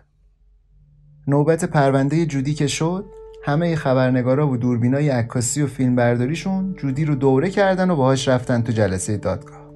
[1.26, 3.05] نوبت پرونده جودی که شد
[3.45, 8.62] همه خبرنگارا و دوربینای عکاسی و فیلم برداریشون جودی رو دوره کردن و باهاش رفتن
[8.62, 9.66] تو جلسه دادگاه.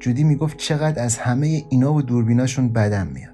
[0.00, 3.33] جودی می‌گفت چقدر از همه اینا و دوربیناشون بدم میاد.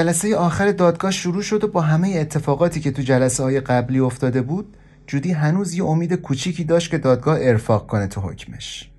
[0.00, 4.42] جلسه آخر دادگاه شروع شد و با همه اتفاقاتی که تو جلسه های قبلی افتاده
[4.42, 4.76] بود
[5.06, 8.90] جودی هنوز یه امید کوچیکی داشت که دادگاه ارفاق کنه تو حکمش.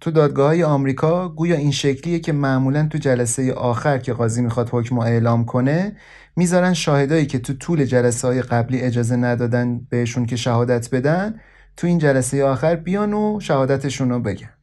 [0.00, 4.68] تو دادگاه های آمریکا گویا این شکلیه که معمولا تو جلسه آخر که قاضی می‌خواد
[4.72, 5.96] حکم اعلام کنه
[6.36, 11.40] می‌ذارن شاهدایی که تو طول جلسه های قبلی اجازه ندادن بهشون که شهادت بدن
[11.76, 14.57] تو این جلسه آخر بیان و شهادتشون رو بگن.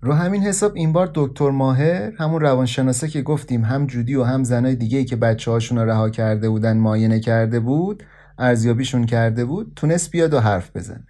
[0.00, 4.44] رو همین حساب این بار دکتر ماهر همون روانشناسه که گفتیم هم جودی و هم
[4.44, 8.04] زنای دیگه ای که بچه هاشون رها کرده بودن ماینه کرده بود
[8.38, 11.06] ارزیابیشون کرده بود تونست بیاد و حرف بزنه.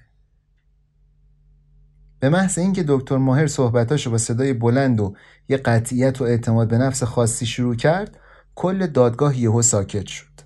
[2.21, 5.15] به محض اینکه دکتر ماهر صحبتاشو با صدای بلند و
[5.49, 8.19] یه قطعیت و اعتماد به نفس خاصی شروع کرد
[8.55, 10.41] کل دادگاه یهو ساکت شد.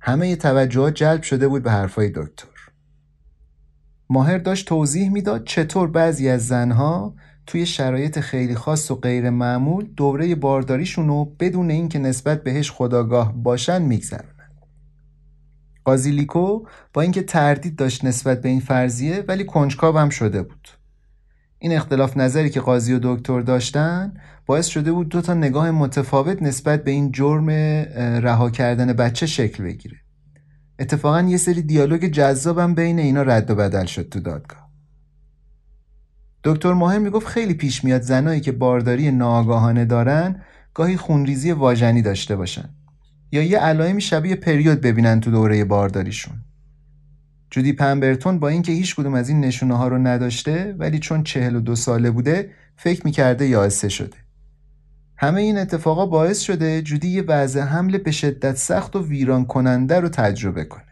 [0.00, 2.46] همه توجهات جلب شده بود به حرفای دکتر.
[4.10, 7.14] ماهر داشت توضیح می‌داد چطور بعضی از زنها
[7.50, 13.32] توی شرایط خیلی خاص و غیر معمول دوره بارداریشون رو بدون اینکه نسبت بهش خداگاه
[13.32, 14.50] باشن میگذرونن.
[15.84, 20.68] قاضی لیکو با اینکه تردید داشت نسبت به این فرضیه ولی کنجکاو هم شده بود.
[21.58, 24.14] این اختلاف نظری که قاضی و دکتر داشتن
[24.46, 27.50] باعث شده بود دو تا نگاه متفاوت نسبت به این جرم
[28.20, 29.96] رها کردن بچه شکل بگیره.
[30.78, 34.69] اتفاقا یه سری دیالوگ جذابم بین اینا رد و بدل شد تو دادگاه.
[36.44, 40.42] دکتر ماهر می‌گفت خیلی پیش میاد زنایی که بارداری ناآگاهانه دارن
[40.74, 42.68] گاهی خونریزی واژنی داشته باشن
[43.32, 46.34] یا یه علائمی شبیه پریود ببینن تو دوره بارداریشون.
[47.50, 51.56] جودی پمبرتون با اینکه هیچ کدوم از این نشونه ها رو نداشته ولی چون چهل
[51.56, 54.16] و دو ساله بوده فکر می‌کرده یائسه شده.
[55.16, 60.00] همه این اتفاقا باعث شده جودی یه وضع حمل به شدت سخت و ویران کننده
[60.00, 60.84] رو تجربه کنه.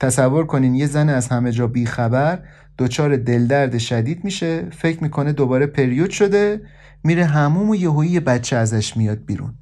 [0.00, 2.42] تصور کنین یه زن از همه جا بیخبر
[2.78, 6.60] دچار دلدرد شدید میشه فکر می‌کنه دوباره پریود شده
[7.04, 9.54] میره حموم و یهویی بچه ازش میاد بیرون.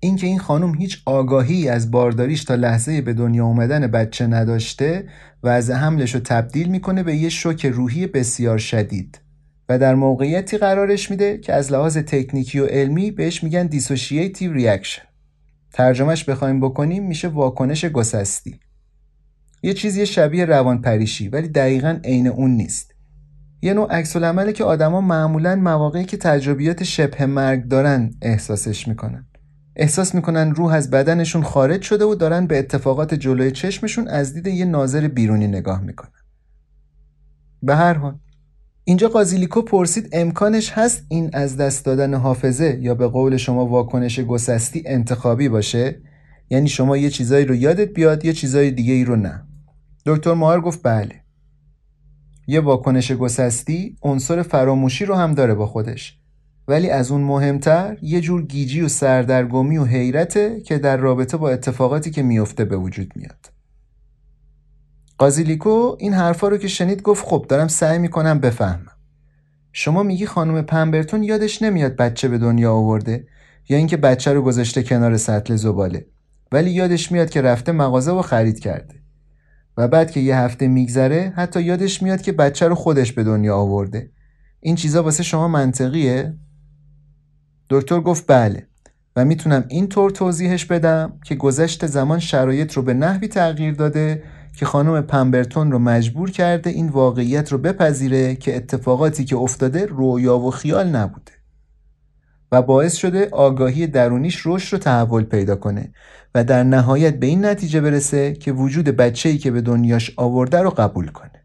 [0.00, 5.08] اینکه این خانم هیچ آگاهی از بارداریش تا لحظه به دنیا اومدن بچه نداشته
[5.42, 9.20] و وضع حملش رو تبدیل می‌کنه به یه شوک روحی بسیار شدید
[9.68, 15.02] و در موقعیتی قرارش میده که از لحاظ تکنیکی و علمی بهش میگن dissociative reaction.
[15.72, 18.60] ترجمهش بخوایم بکنیم میشه واکنش گسستی.
[19.62, 22.94] یه چیزی شبیه روان پریشی ولی دقیقا عین اون نیست.
[23.62, 29.26] یه نوع عکس عمله که آدما معمولا مواقعی که تجربیات شبه مرگ دارن احساسش می‌کنن.
[29.76, 34.46] احساس می‌کنن روح از بدنشون خارج شده و دارن به اتفاقات جلوی چشمشون از دید
[34.46, 36.10] یه ناظر بیرونی نگاه می‌کنن.
[37.62, 38.18] به هر حال
[38.84, 44.20] اینجا قازیلیکو پرسید امکانش هست این از دست دادن حافظه یا به قول شما واکنش
[44.20, 46.00] گسستی انتخابی باشه؟
[46.50, 49.46] یعنی شما یه چیزایی رو یادت بیاد یه چیزای دیگه ای رو نه.
[50.14, 51.20] دکتر ماهر گفت بله.
[52.46, 56.18] یه واکنش گسستی عنصر فراموشی رو هم داره با خودش.
[56.68, 61.50] ولی از اون مهمتر یه جور گیجی و سردرگمی و حیرته که در رابطه با
[61.50, 63.52] اتفاقاتی که میفته به وجود میاد.
[65.18, 68.92] قازیلیکو این حرفا رو که شنید گفت خب دارم سعی می‌کنم بفهمم.
[69.72, 73.26] شما میگی خانم پمبرتون یادش نمیاد بچه به دنیا آورده
[73.68, 76.06] یا اینکه بچه رو گذاشته کنار سطل زباله.
[76.52, 78.99] ولی یادش میاد که رفته مغازه و خرید کرده.
[79.76, 83.56] و بعد که یه هفته میگذره حتی یادش میاد که بچه رو خودش به دنیا
[83.56, 84.10] آورده
[84.60, 86.34] این چیزا واسه شما منطقیه؟
[87.70, 88.66] دکتر گفت بله
[89.16, 94.22] و می‌تونم اینطور توضیحش بدم که گذشت زمان شرایط رو به نحوی تغییر داده
[94.56, 100.38] که خانم پمبرتون رو مجبور کرده این واقعیت رو بپذیره که اتفاقاتی که افتاده رویا
[100.38, 101.32] و خیال نبوده
[102.52, 105.92] و باعث شده آگاهی درونیش رشد رو تحول پیدا کنه
[106.34, 110.70] و در نهایت به این نتیجه برسه که وجود بچه‌ای که به دنیاش آورده رو
[110.70, 111.44] قبول کنه.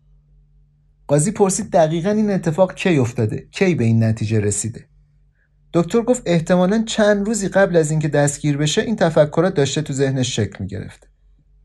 [1.08, 4.86] قاضی پرسید دقیقا این اتفاق کی افتاده؟ کی به این نتیجه رسیده؟
[5.74, 10.36] دکتر گفت احتمالا چند روزی قبل از اینکه دستگیر بشه این تفکرات داشته تو ذهنش
[10.36, 11.08] شکل می گرفته.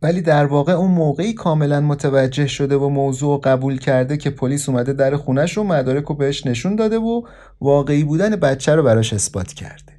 [0.02, 4.92] ولی در واقع اون موقعی کاملا متوجه شده و موضوع قبول کرده که پلیس اومده
[4.92, 7.22] در خونش رو مدارک رو بهش نشون داده و
[7.60, 9.92] واقعی بودن بچه رو براش اثبات کرده.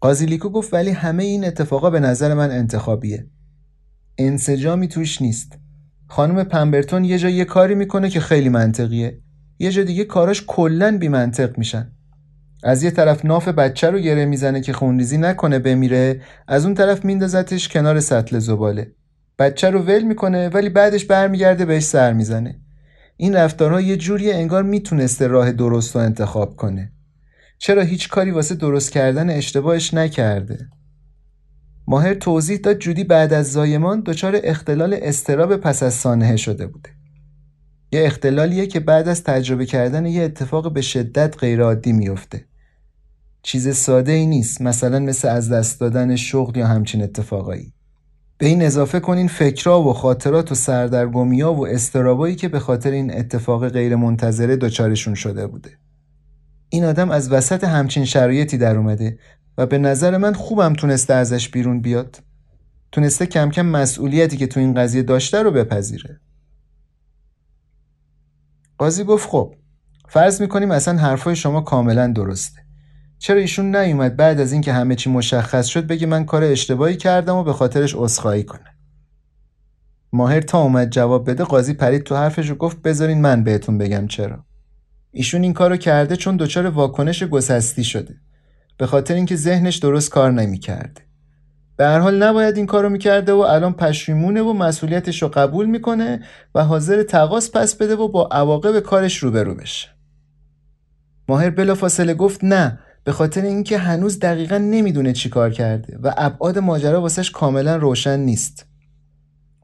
[0.00, 3.26] قاضی لیکو گفت ولی همه این اتفاقا به نظر من انتخابیه.
[4.18, 5.58] انسجامی توش نیست.
[6.08, 9.20] خانم پمبرتون یه جا یه کاری می‌کنه که خیلی منطقیه.
[9.58, 11.92] یه جا دیگه کاراش کلا بی منطق میشن.
[12.62, 17.04] از یه طرف ناف بچه رو گره می‌زنه که خونریزی نکنه بمیره از اون طرف
[17.04, 18.92] میندازتش کنار سطل زباله.
[19.38, 22.60] بچه رو ول می‌کنه ولی بعدش برمیگرده بهش سر می‌زنه.
[23.16, 26.92] این رفتارها یه جوری انگار می‌تونسته راه درست رو انتخاب کنه.
[27.58, 30.68] چرا هیچ کاری واسه درست کردن اشتباهش نکرده؟
[31.86, 36.90] ماهر توضیح داد جودی بعد از زایمان دچار اختلال استراب پس از سانحه شده بوده.
[37.92, 42.44] یه اختلالیه که بعد از تجربه کردن یه اتفاق به شدت غیرعادی میفته
[43.42, 47.72] چیز ساده ای نیست مثلا مثل از دست دادن شغل یا همچین اتفاقایی.
[48.38, 53.18] به این اضافه کنین فکرها و خاطرات و سردرگمیا و استرابایی که به خاطر این
[53.18, 55.70] اتفاق غیر منتظره دچارشون شده بوده.
[56.68, 59.18] این آدم از وسط همچین شرایطی در اومده
[59.58, 62.22] و به نظر من خوبم تونسته ازش بیرون بیاد.
[62.92, 66.20] تونسته کم کم مسئولیتی که تو این قضیه داشته رو بپذیره.
[68.78, 69.54] قاضی گفت خب
[70.08, 72.71] فرض می‌کنیم اصلا حرفای شما کاملا درسته.
[73.22, 77.36] چرا ایشون نیومد بعد از اینکه همه چی مشخص شد بگه من کار اشتباهی کردم
[77.36, 78.76] و به خاطرش عذرخواهی کنه.
[80.12, 84.06] ماهر تا اومد جواب بده قاضی پرید تو حرفش و گفت بذارین من بهتون بگم
[84.06, 84.44] چرا.
[85.10, 88.14] ایشون این کارو کرده چون دچار واکنش گسستی شده.
[88.78, 91.02] به خاطر اینکه ذهنش درست کار نمی‌کرده
[91.76, 96.20] به هر حال نباید این کارو می‌کرده و الان پشیمونه و مسئولیتش رو قبول می‌کنه
[96.54, 99.88] و حاضر تقاس پس بده و با عواقب کارش روبرو بشه.
[101.28, 106.58] ماهر بلافاصله گفت نه به خاطر اینکه هنوز دقیقا نمی‌دونه چی کار کرده و ابعاد
[106.58, 108.66] ماجرا واسش کاملا روشن نیست.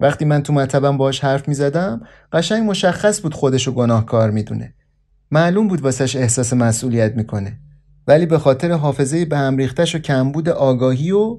[0.01, 2.01] وقتی من تو مطبم باش حرف می‌زدم
[2.32, 4.74] قشنگ مشخص بود خودشو گناهکار می‌دونه.
[5.30, 7.59] معلوم بود واسش احساس مسئولیت می‌کنه.
[8.07, 11.39] ولی به خاطر حافظه به هم ریختش و کمبود آگاهی و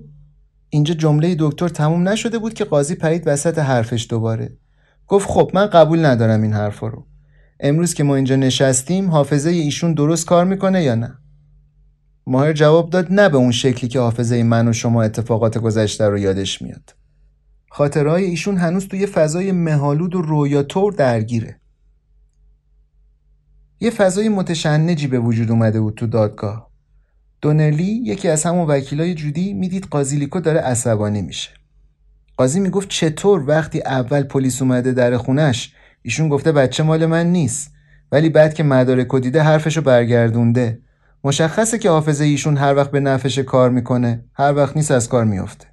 [0.69, 4.57] اینجا جمله دکتر تموم نشده بود که قاضی پرید وسط حرفش دوباره.
[5.07, 7.07] گفت خب من قبول ندارم این حرف رو.
[7.59, 11.18] امروز که ما اینجا نشستیم حافظه ایشون درست کار می‌کنه یا نه؟
[12.29, 16.17] ماهر جواب داد نه به اون شکلی که حافظه من و شما اتفاقات گذشته رو
[16.17, 16.95] یادش میاد.
[17.69, 21.59] خاطرهای ایشون هنوز توی فضای مهالود و رویاتور درگیره.
[23.79, 26.71] یه فضای متشنجی به وجود اومده بود تو دادگاه.
[27.41, 31.49] دونلی یکی از همون وکیلای جودی می‌دید قاضی لیکو داره عصبانی میشه.
[32.37, 37.71] قاضی می‌گفت چطور وقتی اول پلیس اومده در خونش ایشون گفته بچه مال من نیست
[38.11, 40.81] ولی بعد که مدارکو دیده حرفشو برگردونده.
[41.23, 45.25] مشخصه که حافظه ایشون هر وقت به نفش کار می‌کنه هر وقت نیست از کار
[45.25, 45.67] میافته.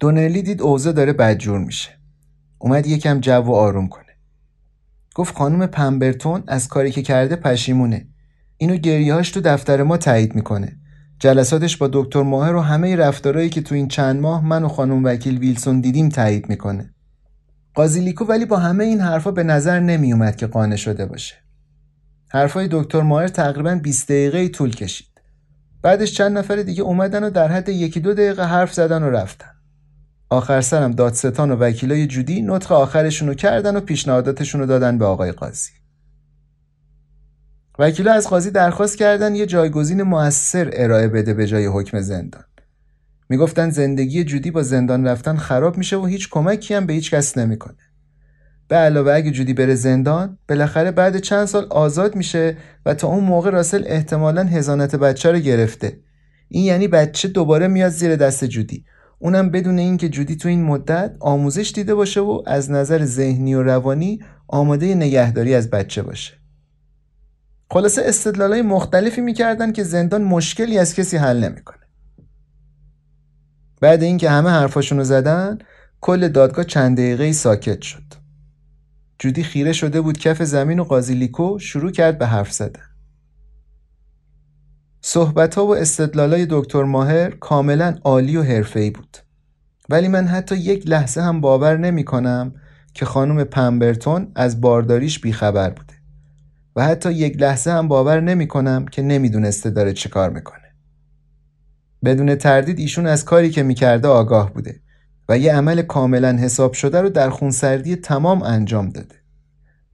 [0.00, 1.90] دونلی دید اوضاع داره بدجور میشه.
[2.58, 4.04] اومد یکم جو و آروم کنه.
[5.14, 8.08] گفت خانم پمبرتون از کاری که کرده پشیمونه.
[8.56, 10.76] اینو گریهاش تو دفتر ما تایید می‌کنه.
[11.18, 15.04] جلساتش با دکتر ماهر و همه رفتارهایی که تو این چند ماه من و خانم
[15.04, 16.94] وکیل ویلسون دیدیم تایید می‌کنه.
[17.74, 21.34] قاضی لیکو ولی با همه این حرفا به نظر نمیومد که قانع شده باشه.
[22.28, 25.20] حرفای دکتر ماهر تقریبا 20 دقیقه طول کشید.
[25.82, 29.50] بعدش چند نفر دیگه اومدن و در حد یکی دو دقیقه حرف زدن و رفتن.
[30.30, 35.70] آخر سرم دادستان و وکیلای جودی نطق آخرشونو کردن و پیشنهاداتشونو دادن به آقای قاضی.
[37.78, 42.44] وکیلا از قاضی درخواست کردن یه جایگزین موثر ارائه بده به جای حکم زندان.
[43.28, 47.38] می‌گفتن زندگی جودی با زندان رفتن خراب میشه و هیچ کمکی هم به هیچ کس
[47.38, 47.85] نمی‌کنه.
[48.68, 52.56] به علاوه اگه جودی بره زندان بالاخره بعد چند سال آزاد میشه
[52.86, 56.00] و تا اون موقع راسل احتمالا هزانت بچه رو گرفته.
[56.48, 58.84] این یعنی بچه دوباره میاد زیر دست جودی.
[59.18, 63.62] اونم بدون اینکه جودی تو این مدت آموزش دیده باشه و از نظر ذهنی و
[63.62, 66.32] روانی آماده نگهداری از بچه باشه.
[67.70, 71.78] خلاصه استدلالای مختلفی می‌کردن که زندان مشکلی از کسی حل نمی‌کنه.
[73.80, 75.58] بعد اینکه همه حرفاشونو زدن
[76.00, 78.05] کل دادگاه چند دقیقه ساکت شد.
[79.18, 82.82] جودی خیره شده بود کف زمین و قاضی لیکو شروع کرد به حرف زدن.
[85.00, 89.16] صحبت و استدلالای دکتر ماهر کاملا عالی و حرفه‌ای بود.
[89.88, 92.54] ولی من حتی یک لحظه هم باور نمی کنم
[92.94, 95.94] که خانم پمبرتون از بارداریش بیخبر بوده.
[96.76, 100.74] و حتی یک لحظه هم باور نمی کنم که نمی‌دونسته داره چه کار می‌کنه.
[102.04, 104.80] بدون تردید ایشون از کاری که می‌کرده آگاه بوده.
[105.28, 109.14] و یه عمل کاملا حساب شده رو در خونسردی تمام انجام داده.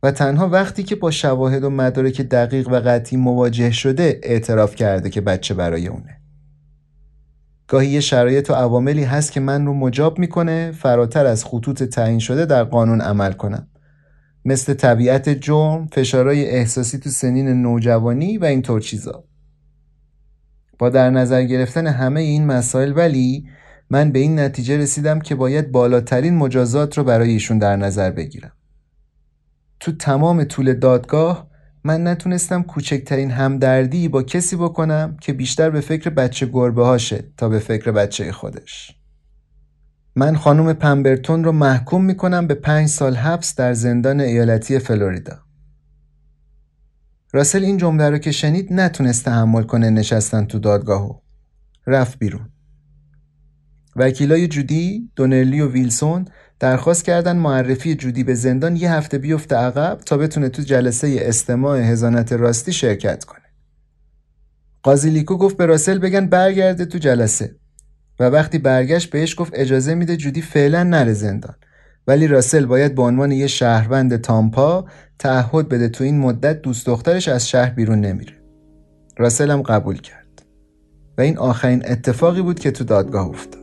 [0.03, 5.11] و تنها وقتی که با شواهد و مدارک دقیق و قطعی مواجه شده اعتراف کرده
[5.11, 6.20] که بچه برای اونه.
[7.68, 12.18] گاهی یه شرایط و عواملی هست که من رو مجاب می‌کنه فراتر از خطوط تعیین
[12.18, 13.68] شده در قانون عمل کنم.
[14.45, 19.24] مثل طبیعت جرم، فشارهای احساسی تو سنین نوجوانی و اینطور چیزا.
[20.78, 23.49] با در نظر گرفتن همه این مسائل ولی
[23.93, 28.53] من به این نتیجه رسیدم که باید بالاترین مجازات رو برای ایشون در نظر بگیرم.
[29.80, 31.51] تو تمام طول دادگاه
[31.84, 37.49] من نتونستم کوچکترین همدردی با کسی بکنم که بیشتر به فکر بچه گربه هاشه تا
[37.49, 38.97] به فکر بچه خودش.
[40.16, 45.38] من خانم پمبرتون رو محکوم می‌کنم به پنج سال حبس در زندان ایالتی فلوریدا.
[47.32, 51.18] راسل این جمله رو که شنید نتونست تحمل کنه نشستن تو دادگاهو.
[51.86, 52.51] رفت بیرون.
[53.97, 56.24] وکیلای جودی، دونرلی و ویلسون
[56.61, 61.78] درخواست کردن معرفی جودی به زندان یه هفته بیفته عقب تا بتونه تو جلسه استماع
[61.78, 63.43] هزانت راستی شرکت کنه.
[64.82, 67.57] قاضی لیکو گفت به راسل بگن برگرده تو جلسه.
[68.20, 71.55] و وقتی برگشت بهش گفت اجازه میده جودی فعلا نره زندان.
[72.07, 74.86] ولی راسل باید به عنوان یه شهروند تامپا
[75.18, 78.43] تعهد بده تو این مدت دوست دخترش از شهر بیرون نمیره.
[79.16, 80.43] راسل هم قبول کرد.
[81.18, 83.62] و این آخرین اتفاقی بود که تو دادگاه افتاد.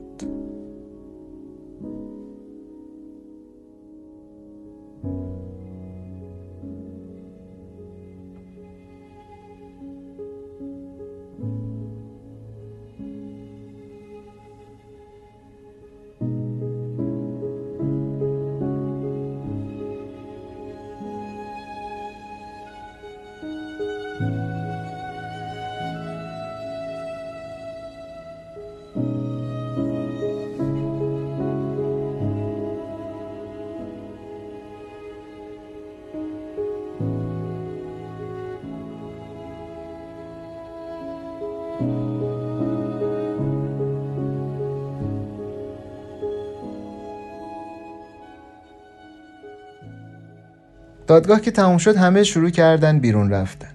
[51.10, 53.72] دادگاه که تموم شد همه شروع کردن بیرون رفتن.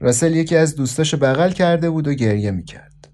[0.00, 3.08] راسل یکی از دوستاشو بغل کرده بود و گریه می‌کرد.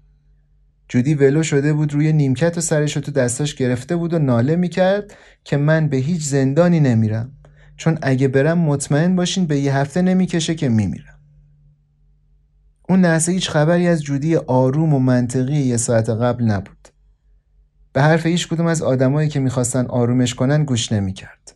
[0.89, 5.13] جودی ولو شده بود روی نیمکت و سرشو تو دستاش گرفته بود و ناله می‌کرد
[5.43, 7.31] که من به هیچ زندانی نمیرم.
[7.77, 11.19] چون اگه برم مطمئن باشین به یه هفته نمی‌کشه که میمیرم.
[12.89, 16.87] اون لحظه هیچ خبری از جودی آروم و منطقی یه ساعت قبل نبود.
[17.93, 21.54] به حرف هیچ کدوم از آدمایی که می‌خواستن آرومش کنن گوش نمی‌کرد.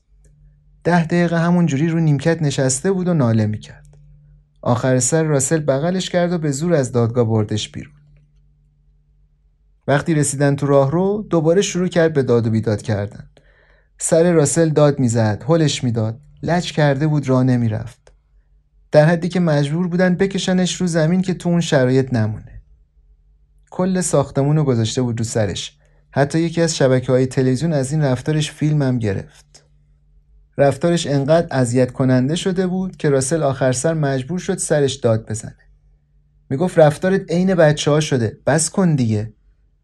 [0.84, 3.98] ده دقیقه همون جوری رو نیمکت نشسته بود و ناله می‌کرد.
[4.62, 7.94] آخر سر راسل بغلش کرد و به زور از دادگاه بردش بیرون.
[9.88, 13.30] وقتی رسیدن تو راه رو دوباره شروع کرد به داد و بیداد کردن.
[13.98, 18.12] سر راسل داد می‌زد، هلش می‌داد، لج کرده بود راه نمی‌رفت.
[18.92, 22.62] در حدی که مجبور بودن بکشنش رو زمین که تو اون شرایط نمونه.
[23.72, 25.78] کل ساختمون رو گذاشته بود رو سرش.
[26.12, 29.66] حتی یکی از شبکه های تلویزیون از این رفتارش فیلمم گرفت.
[30.60, 35.56] رفتارش انقدر اذیت کننده شده بود که راسل آخر سر مجبور شد سرش داد بزنه.
[36.50, 38.38] می‌گفت رفتارت عین بچه ها شده.
[38.46, 39.34] بس کن دیگه.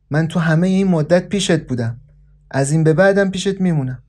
[0.09, 1.99] من تو همه این مدت پیشت بودم.
[2.51, 4.03] از این به بعدم پیشت میمونم.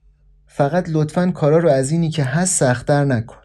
[0.46, 3.36] فقط لطفا کارا رو از اینی که هست سختتر نکن.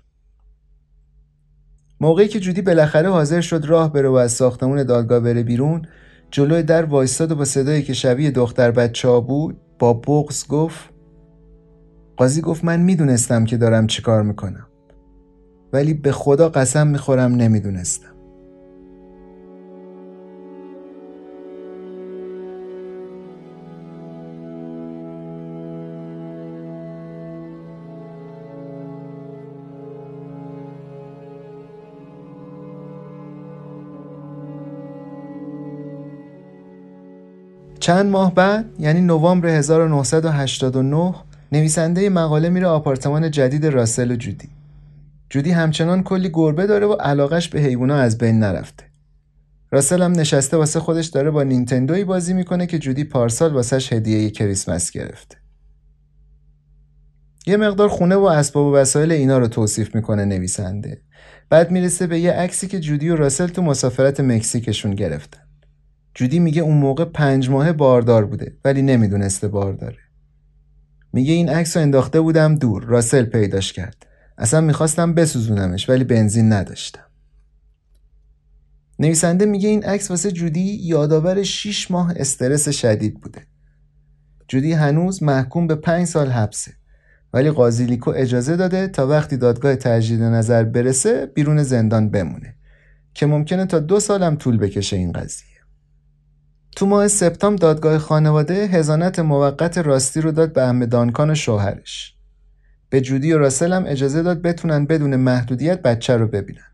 [2.00, 5.88] موقعی که جودی بالاخره حاضر شد راه بره و از ساختمون دادگاه بره بیرون
[6.32, 10.91] جلوی در وایستاد و با صدایی که شبیه دختر بچه ها بود با بغز گفت
[12.18, 14.68] قاضی گفت من می‌دونستم که دارم چیکار می‌کنم.
[15.74, 18.07] ولی به خدا قسم می‌خورم نمی‌دونستم.
[37.80, 41.16] چند ماه بعد یعنی نوامبر 1989
[41.54, 44.49] نویسنده مقاله میره آپارتمان جدید راسل و جودی.
[45.30, 48.86] جودی همچنان کلی گربه داره و علاقش به حیوونا از بین نرفته.
[49.72, 54.30] راسل هم نشسته واسه خودش داره با نینتندوی بازی می‌کنه که جودی پارسال واسش هدیه
[54.30, 55.38] کریسمس گرفته.
[57.47, 61.02] یه مقدار خونه و اسباب و وسایل اینا رو توصیف می‌کنه نویسنده.
[61.49, 65.41] بعد می‌رسه به یه عکسی که جودی و راسل تو مسافرت مکزیکشون گرفتن.
[66.16, 69.97] جودی میگه اون موقع پنج ماه باردار بوده ولی نمی‌دونسته بارداره.
[71.14, 72.84] میگه این عکس رو انداخته بودم دور.
[72.84, 74.05] راسل پیداش کرد.
[74.38, 77.05] اصلا می‌خواستم بسوزونمش ولی بنزین نداشتم.
[78.99, 83.41] نویسنده میگه این عکس واسه جودی یادآور 6 ماه استرس شدید بوده.
[84.47, 86.72] جودی هنوز محکوم به 5 سال حبسه.
[87.34, 92.55] ولی قاضی لیکو اجازه داده تا وقتی دادگاه تجدید نظر برسه بیرون زندان بمونه
[93.14, 95.51] که ممکنه تا دو سالم طول بکشه این قضیه.
[96.76, 102.16] تو ماه سپتامبر دادگاه خانواده هزانت موقت راستی رو داد به ام دانکان شوهرش.
[102.90, 106.72] به جودی و راسل هم اجازه داد بتونن بدون محدودیت بچه رو ببینن.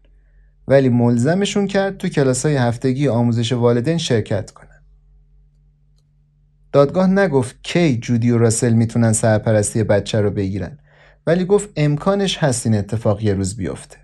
[0.68, 4.68] ولی ملزمشون کرد تو کلاسای هفتگی آموزش والدین شرکت کنن.
[6.72, 10.80] دادگاه نگفت کی جودی و راسل می‌تونن سرپرستی بچه رو بگیرن
[11.28, 13.98] ولی گفت امکانش هست این اتفاق یه روز بیفته.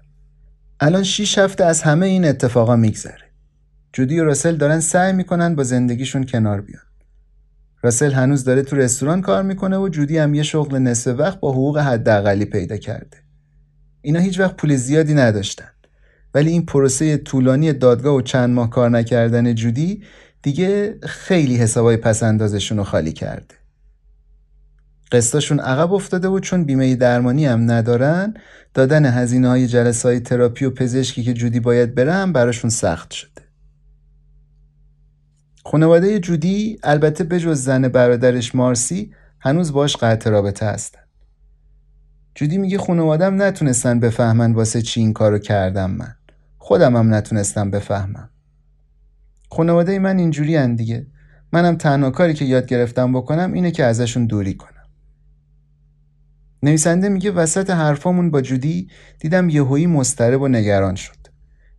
[0.79, 3.32] الان 6 هفته از همه این اتفاقا میگذره.
[3.93, 6.83] جودی و راسل دارن سعی می‌کنن با زندگیشون کنار بیان.
[7.81, 11.51] راسل هنوز داره تو رستوران کار می‌کنه و جودی هم یه شغل نصف وقت با
[11.51, 13.17] حقوق حداقلی پیدا کرده.
[14.01, 15.69] اینا هیچ وقت پول زیادی نداشتن.
[16.33, 20.03] ولی این پروسه طولانی دادگاه و چند ماه کار نکردن جودی
[20.41, 23.55] دیگه خیلی حسابای پس اندازشون رو خالی کرده.
[25.11, 28.33] قسطاشون عقب افتاده و چون بیمه درمانی هم ندارن
[28.73, 33.11] دادن هزینه های جلسه های تراپی و پزشکی که جودی باید بره هم براشون سخت
[33.11, 33.32] شده.
[35.65, 40.99] خانواده جودی البته به جز زن برادرش مارسی هنوز باش قطع رابطه هستن.
[42.35, 46.15] جودی میگه خانوادم نتونستن بفهمن واسه چی این کارو کردم من.
[46.57, 48.29] خودم هم نتونستم بفهمم.
[49.49, 51.07] خانواده من اینجوری هن دیگه.
[51.51, 54.69] منم تنها کاری که یاد گرفتم بکنم اینه که ازشون دوری کنم.
[56.63, 58.89] نویسنده میگه وسط حرفامون با جودی
[59.19, 61.22] دیدم یهویی مضطرب و نگران شد.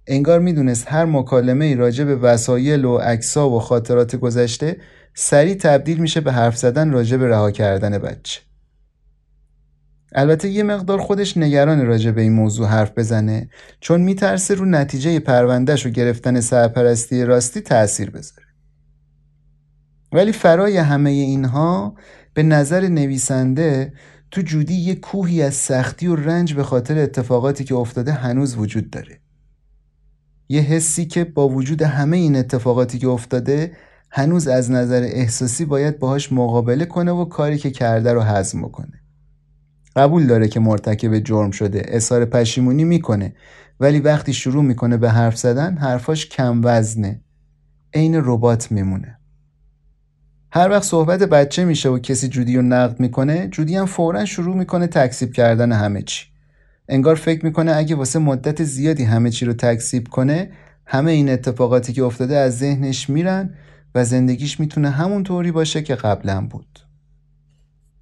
[0.06, 4.76] انگار می‌دونست هر مکالمه ای راجع به وسایل و عکسا و خاطرات گذشته
[5.14, 8.40] سریع تبدیل میشه به حرف زدن راجع به رها کردن بچه.
[10.14, 13.48] البته یه مقدار خودش نگران راجع به این موضوع حرف بزنه
[13.80, 18.46] چون میترسه رو نتیجه پروندهش و گرفتن سرپرستی راستی تأثیر بذاره.
[20.12, 21.94] ولی فرای همه اینها
[22.34, 23.92] به نظر نویسنده
[24.30, 28.90] تو جودی یه کوهی از سختی و رنج به خاطر اتفاقاتی که افتاده هنوز وجود
[28.90, 29.23] داره.
[30.48, 33.72] یه حسی که با وجود همه این اتفاقاتی که افتاده
[34.10, 39.00] هنوز از نظر احساسی باید باهاش مقابله کنه و کاری که کرده رو هضم کنه.
[39.96, 43.34] قبول داره که مرتکب جرم شده اظهار پشیمونی می‌کنه
[43.80, 47.20] ولی وقتی شروع می‌کنه به حرف زدن حرفاش کم وزنه.
[47.94, 49.18] عین ربات میمونه.
[50.50, 54.56] هر وقت صحبت بچه میشه و کسی جودی رو نقد می‌کنه جودی هم فورا شروع
[54.56, 56.33] می‌کنه تکسیب کردن همه چی.
[56.88, 60.50] انگار فکر می‌کنه اگه واسه مدت زیادی همه چی رو تکسیب کنه
[60.86, 63.54] همه این اتفاقاتی که افتاده از ذهنش میرن
[63.94, 66.78] و زندگیش می‌تونه همون طوری باشه که قبلا بود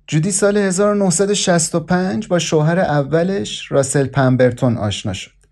[0.06, 5.42] جودی سال 1965 با شوهر اولش راسل پمبرتون آشنا شد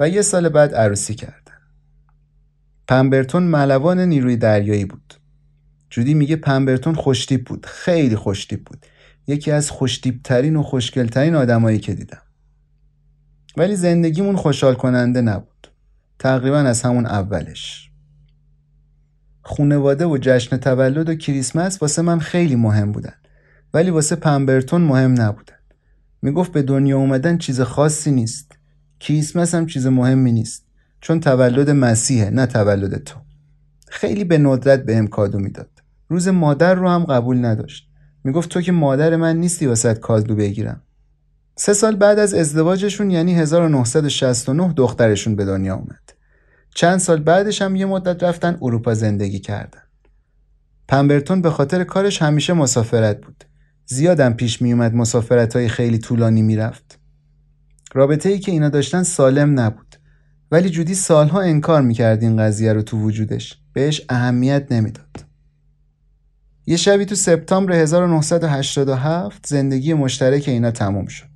[0.00, 1.34] و یه سال بعد عروسی کردن.
[2.88, 5.14] پمبرتون ملوان نیروی دریایی بود.
[5.90, 7.66] جودی میگه پمبرتون خوشتیپ بود.
[7.66, 8.86] خیلی خوشتیپ بود.
[9.26, 12.22] یکی از خوشتیپ ترین و خوشگل ترین آدمایی که دیدم.
[13.56, 15.68] ولی زندگیمون خوشحال کننده نبود.
[16.18, 17.90] تقریبا از همون اولش.
[19.42, 23.14] خونواده و جشن تولد و کریسمس واسه من خیلی مهم بودن.
[23.74, 25.54] ولی واسه پمبرتون مهم نبودن.
[26.22, 28.52] می‌گفت به دنیا اومدن چیز خاصی نیست.
[29.00, 30.64] کریسمس هم چیز مهمی نیست.
[31.00, 33.20] چون تولد مسیحه نه تولد تو.
[33.88, 35.70] خیلی به ندرت به کادو می‌داد.
[36.08, 37.88] روز مادر رو هم قبول نداشت.
[38.24, 40.82] می‌گفت تو که مادر من نیستی واسه کادو بگیرم.
[41.62, 46.12] سه سال بعد از ازدواجشون یعنی 1969 دخترشون به دنیا اومد.
[46.74, 49.82] چند سال بعدش هم یه مدت رفتن اروپا زندگی کردن.
[50.88, 53.44] پمبرتون به خاطر کارش همیشه مسافرت بود.
[53.86, 56.98] زیادم پیش می اومد مسافرت های خیلی طولانی می‌رفت.
[57.92, 59.96] رابطه ای که اینا داشتن سالم نبود.
[60.50, 63.58] ولی جودی سالها انکار می‌کرد این قضیه رو تو وجودش.
[63.72, 65.24] بهش اهمیت نمی‌داد.
[66.66, 71.29] یه شبی تو سپتامبر 1987 زندگی مشترک اینا تموم شد.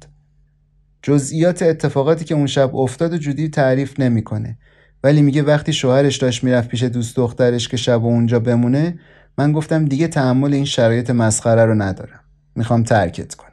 [1.06, 4.58] جزئیات اتفاقاتی که اون شب افتاد و جودی تعریف نمی‌کنه.
[5.02, 8.98] ولی میگه وقتی شوهرش داشت می‌رفت پیش دوست دخترش که شب و اونجا بمونه
[9.38, 12.20] من گفتم دیگه تحمل این شرایط مسخره رو ندارم.
[12.54, 13.50] می‌خوام ترکت کنم.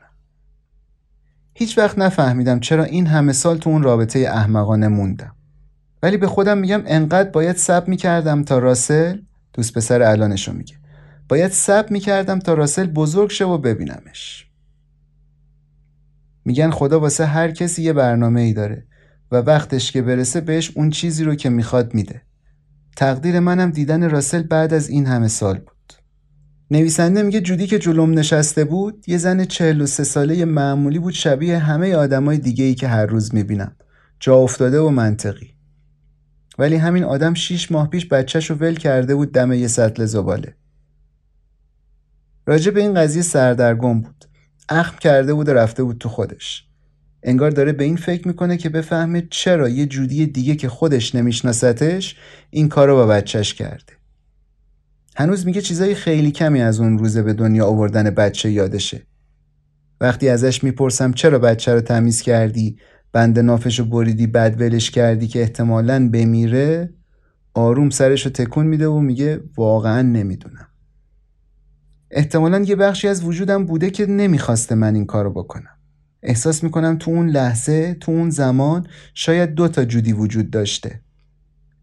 [1.54, 5.36] هیچ وقت نفهمیدم چرا این همه سال تو اون رابطه احمقانه موندم.
[6.04, 9.18] ولی به خودم میگم انقدر باید سب می‌کردم تا راسل
[9.54, 10.76] دوست پسر الانشو میگه
[11.30, 14.51] باید سب می‌کردم تا راسل بزرگ شه و ببینمش.
[16.46, 18.86] میگن خدا واسه هر کسی یه برنامه ای داره
[19.32, 22.22] و وقتش که برسه بهش اون چیزی رو که می‌خواد میده.
[22.96, 25.94] تقدیر منم دیدن راسل بعد از این همه سال بود.
[26.72, 31.96] نویسنده میگه جودی که جلوم نشسته بود یه زن 43 ساله معمولی بود شبیه همه
[31.96, 33.76] آدمای دیگه ای که هر روز می‌بینم.
[34.20, 35.56] جا افتاده و منطقی.
[36.60, 40.56] ولی همین آدم شیش ماه پیش بچهش رو ول کرده بود دم یه سطل زباله.
[42.46, 44.26] راجع به این قضیه سردرگم بود.
[44.72, 46.68] اخم کرده بود و رفته بود تو خودش.
[47.24, 52.16] انگار داره به این فکر می‌کنه که بفهمه چرا یه جودی دیگه که خودش نمیشناستش
[52.50, 53.94] این کارو با بچهش کرده.
[55.16, 59.02] هنوز میگه چیزای خیلی کمی از اون روزه به دنیا آوردن بچه یادشه.
[60.02, 62.78] وقتی ازش می‌پرسم چرا بچه رو تمیز کردی
[63.14, 66.94] بند نافشو بریدی بد ولش کردی که احتمالا بمیره
[67.54, 70.68] آروم سرشو تکون میده و میگه واقعا نمی‌دونم.
[72.12, 75.78] احتمالا یه بخشی از وجودم بوده که نمی‌خواسته من این کارو بکنم.
[76.24, 81.02] احساس می‌کنم تو اون لحظه تو اون زمان شاید دو تا جودی وجود داشته.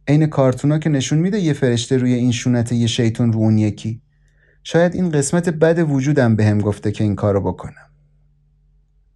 [0.09, 4.03] عین کارتونا که نشون میده یه فرشته روی این شونت یه شیطون رو اون یکی.
[4.64, 7.89] شاید این قسمت بد وجودم به گفته که این کارو بکنم.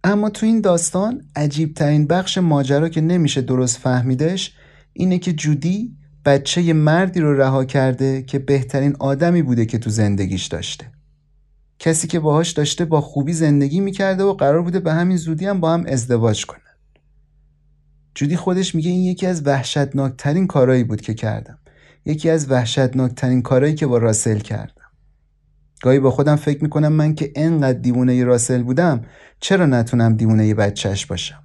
[0.03, 4.53] اما تو این داستان عجیب ترین بخش ماجرا که نمیشه درست فهمیدش
[4.93, 10.45] اینه که جودی بچه مردی رو رها کرده که بهترین آدمی بوده که تو زندگیش
[10.45, 10.85] داشته.
[11.79, 15.59] کسی که باهاش داشته با خوبی زندگی می‌کرده و قرار بوده به همین زودی هم
[15.59, 16.59] با هم ازدواج کنه.
[18.15, 21.59] جودی خودش میگه این یکی از وحشتناکترین کارهایی بود که کردم.
[22.05, 24.83] یکی از وحشتناکترین کارهایی که با راسل کردم.
[25.81, 29.05] گاهی با خودم فکر می‌کنم من که انقدر دیوونه راسل بودم
[29.39, 31.43] چرا نتونم دیوونه بچهش باشم؟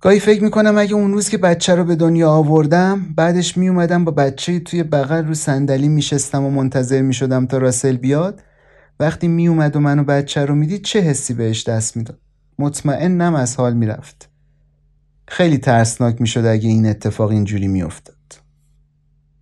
[0.00, 4.12] گاهی فکر می‌کنم اگه اون روز که بچه رو به دنیا آوردم بعدش میومدم با
[4.12, 8.42] بچه توی بغل رو صندلی میشستم و منتظر می‌شدم تا راسل بیاد.
[9.00, 12.20] وقتی میومد و منو بچه رو می‌دید چه حسی بهش دست می‌داد؟
[12.58, 14.30] مطمئنم از حال می‌رفت.
[15.28, 18.16] خیلی ترسناک می‌شد اگه این اتفاق اینجوری میافتاد.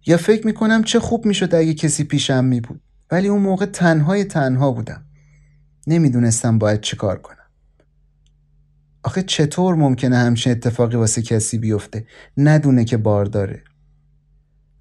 [0.07, 2.81] یا فکر می‌کنم چه خوب می‌شد اگه کسی پیشم میبود.
[3.11, 5.03] ولی اون موقع تنهای تنها بودم.
[5.87, 7.37] نمی‌دونستم باید چه کار کنم.
[9.03, 13.63] آخه چطور ممکنه همچین اتفاقی واسه کسی بیفته؟ ندونه که بار داره.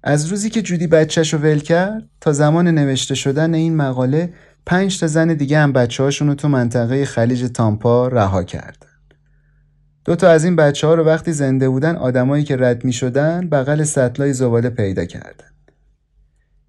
[0.02, 4.34] از روزی که جودی بچهش رو ول کرد تا زمان نوشته شدن این مقاله
[4.66, 8.88] پنج تا زن دیگه هم بچه هاشون رو تو منطقه خلیج تامپا رها کردن
[10.04, 13.48] دو تا از این بچه ها رو وقتی زنده بودن آدمایی که رد می شدن
[13.48, 15.46] بغل سطلای زباله پیدا کردن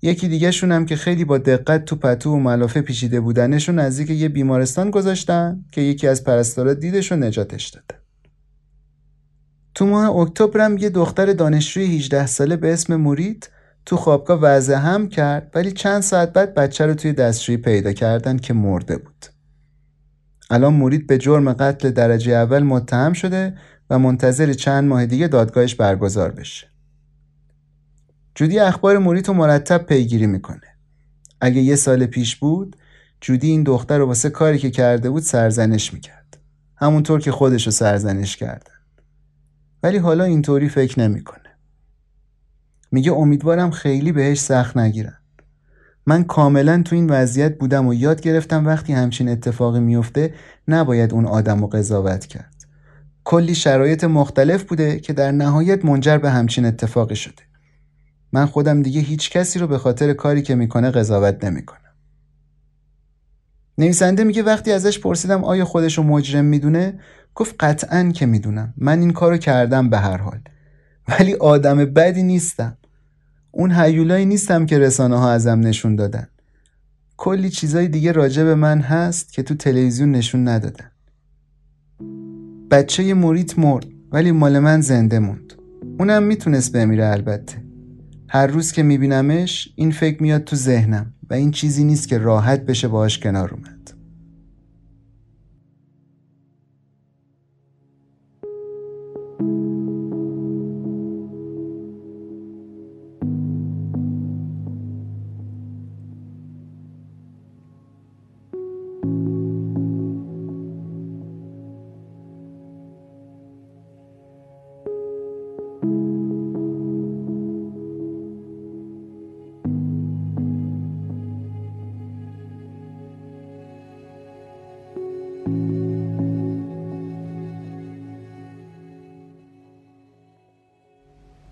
[0.02, 4.30] یکی دیگه هم که خیلی با دقت تو پتو و ملافه پیچیده بودنشون نزدیک یه
[4.30, 8.02] بیمارستان گذاشتن که یکی از پرستارا دیدش و نجاتش داده.
[9.76, 13.50] تو ماه اکتبرم یه دختر دانشجوی 18 ساله به اسم مورید
[13.88, 18.38] تو خوابگاه وضع هم کرد ولی چند ساعت بعد بچه رو توی دستشویی پیدا کردن
[18.38, 19.26] که مرده بود.
[20.50, 23.58] الان مورید به جرم قتل درجه اول متهم شده
[23.90, 26.68] و منتظر چند ماه دیگه دادگاهش برگزار بشه.
[28.36, 30.78] جودی اخبار موریتو مرتب پیگیری می‌کنه.
[31.42, 32.76] اگه یه سال پیش بود
[33.22, 36.38] جودی این دختر رو واسه کاری که کرده بود سرزنش می‌کرد.
[36.76, 38.74] همونطور که خودش رو سرزنش کردن.
[39.84, 41.47] ولی حالا اینطوری فکر نمی‌کنه.
[42.92, 45.18] میگه امیدوارم خیلی بهش سخت نگیرن.
[46.06, 50.34] من کاملا تو این وضعیت بودم و یاد گرفتم وقتی همچین اتفاقی میفته
[50.68, 52.54] نباید اون آدم رو قضاوت کرد.
[53.24, 57.44] کلی شرایط مختلف بوده که در نهایت منجر به همچین اتفاقی شده.
[58.32, 61.80] من خودم دیگه هیچ کسی رو به خاطر کاری که می‌کنه قضاوت نمی‌کنم.
[63.78, 67.00] نویسنده میگه وقتی ازش پرسیدم آیا خودش رو مجرم می‌دونه
[67.36, 70.40] گفت قطعا که می‌دونم من این کارو کردم به هر حال
[71.08, 72.77] ولی آدم بدی نیستم
[73.58, 76.28] اون هیولایی نیستم که رسانه ها ازم نشون دادن.
[77.18, 80.92] کلی چیزای دیگه راجع به من هست که تو تلویزیون نشون ندادن.
[82.72, 85.54] بچه موریت مرد ولی مال من زنده موند.
[86.00, 87.64] اونم می‌تونست بمیره البته.
[88.30, 92.66] هر روز که میبینمش این فکر میاد تو ذهنم و این چیزی نیست که راحت
[92.66, 93.92] بشه باهاش کنار اومد.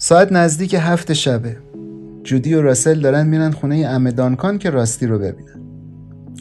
[0.05, 1.57] ساعت نزدیک هفت شبه.
[2.23, 5.61] جودی و راسل دارن میرن خونه امدانکان که راستی رو ببینن.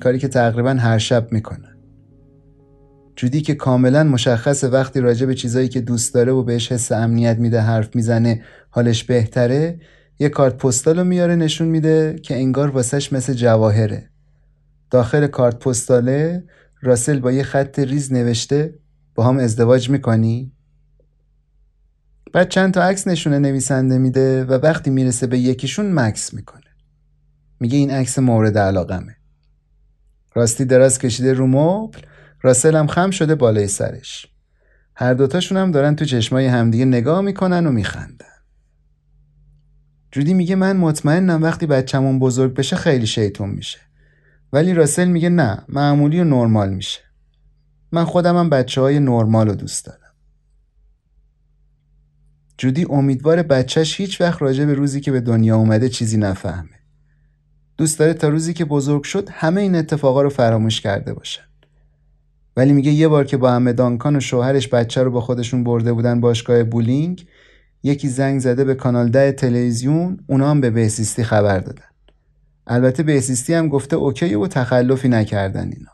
[0.02, 1.76] کاری که تقریبا هر شب می‌کنن.
[3.16, 7.38] جودی که کاملا مشخصه وقتی راجع به چیزایی که دوست داره و بهش حس امنیت
[7.38, 9.80] میده حرف می‌زنه حالش بهتره
[10.18, 14.10] یه کارت پستال رو میاره نشون میده که انگار واسش مثل جواهره.
[14.90, 16.44] داخل کارت پستاله
[16.82, 18.74] راسل با یه خط ریز نوشته
[19.14, 20.53] با هم ازدواج می‌کنی؟
[22.35, 26.70] بعد چند تا عکس نشونه نویسنده میده و وقتی می‌رسه به یکیشون مکس می‌کنه.
[27.61, 29.16] میگه این عکس مورد علاقمه.
[30.35, 31.99] راستی دراز کشیده رو مبل
[32.43, 34.26] راسل هم خم شده بالای سرش.
[34.97, 38.26] هر دوتاشون هم دارن تو چشمای همدیگه نگاه می‌کنن و میخندن.
[40.12, 43.78] جودی میگه من مطمئنم وقتی بچه‌مون بزرگ بشه خیلی شیطون میشه.
[44.53, 47.01] ولی راسل میگه نه معمولی و نرمال میشه.
[47.93, 50.03] من خودم هم بچه های نرمال رو دوست دارم.
[52.59, 56.68] جودی امیدوار بچهش هیچ وقت راجع به روزی که به دنیا اومده چیزی نفهمه.
[57.76, 61.42] دوست داره تا روزی که بزرگ شد همه این اتفاقا رو فراموش کرده باشن.
[62.57, 65.92] ولی میگه یه بار که با همه دانکان و شوهرش بچه رو با خودشون برده
[65.92, 67.26] بودن باشگاه بولینگ
[67.82, 71.84] یکی زنگ زده به کانال ده تلویزیون اونا هم به بهسیستی خبر دادن.
[72.66, 75.90] البته بهسیستی هم گفته اوکی و تخلفی نکردن اینا.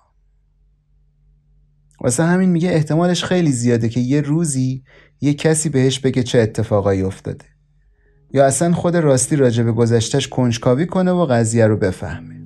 [2.00, 4.82] واسه همین میگه احتمالش خیلی زیاده که یه روزی
[5.20, 7.44] یه کسی بهش بگه چه اتفاقایی افتاده.
[8.32, 12.40] یا اصلا خود راستی راجع به گذشتش کنجکاوی کنه و قضیه رو بفهمه.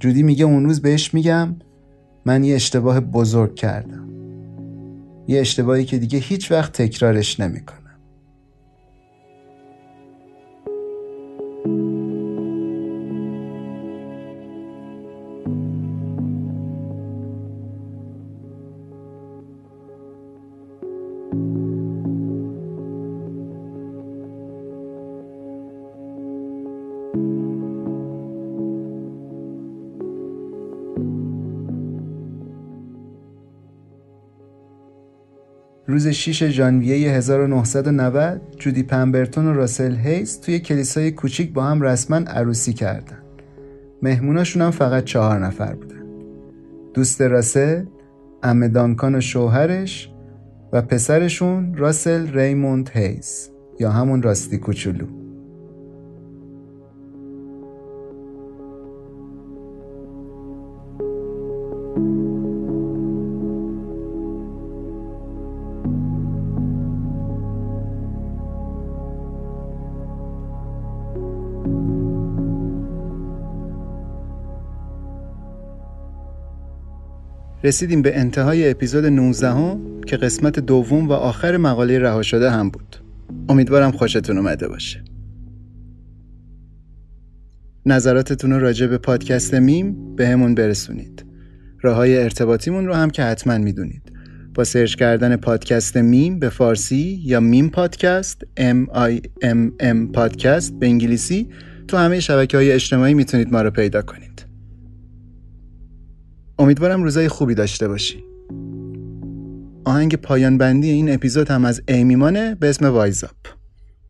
[0.00, 1.56] جودی میگه اون روز بهش میگم
[2.26, 4.08] من یه اشتباه بزرگ کردم.
[5.28, 7.81] یه اشتباهی که دیگه هیچ وقت تکرارش نمی‌کنم.
[35.92, 42.16] روز 6 ژانویه 1990 جودی پمبرتون و راسل هیز توی کلیسای کوچیک با هم رسما
[42.16, 43.18] عروسی کردن.
[44.02, 46.02] مهموناشون هم فقط چهار نفر بودن.
[46.94, 47.84] دوست راسل،
[48.42, 50.10] ام دانکان و شوهرش
[50.72, 55.21] و پسرشون راسل ریموند هیز یا همون راستی کوچولو.
[77.64, 82.70] رسیدیم به انتهای اپیزود 19 هم که قسمت دوم و آخر مقاله رها شده هم
[82.70, 82.96] بود.
[83.48, 85.04] امیدوارم خوشتون اومده باشه.
[87.86, 91.24] نظراتتون راجع به پادکست میم بهمون برسونید.
[91.82, 94.02] راه های ارتباطیمون رو هم که حتما می‌دونید.
[94.54, 100.78] با سرچ کردن پادکست میم به فارسی یا میم پادکست M I M M پادکست
[100.78, 101.48] به انگلیسی
[101.88, 104.31] تو همه شبکه های اجتماعی می‌تونید ما رو پیدا کنید.
[106.62, 108.24] امیدوارم روزای خوبی داشته باشی.
[109.84, 113.36] آهنگ پایان بندی این اپیزود هم از ایمیمانه به اسم وایزاپ.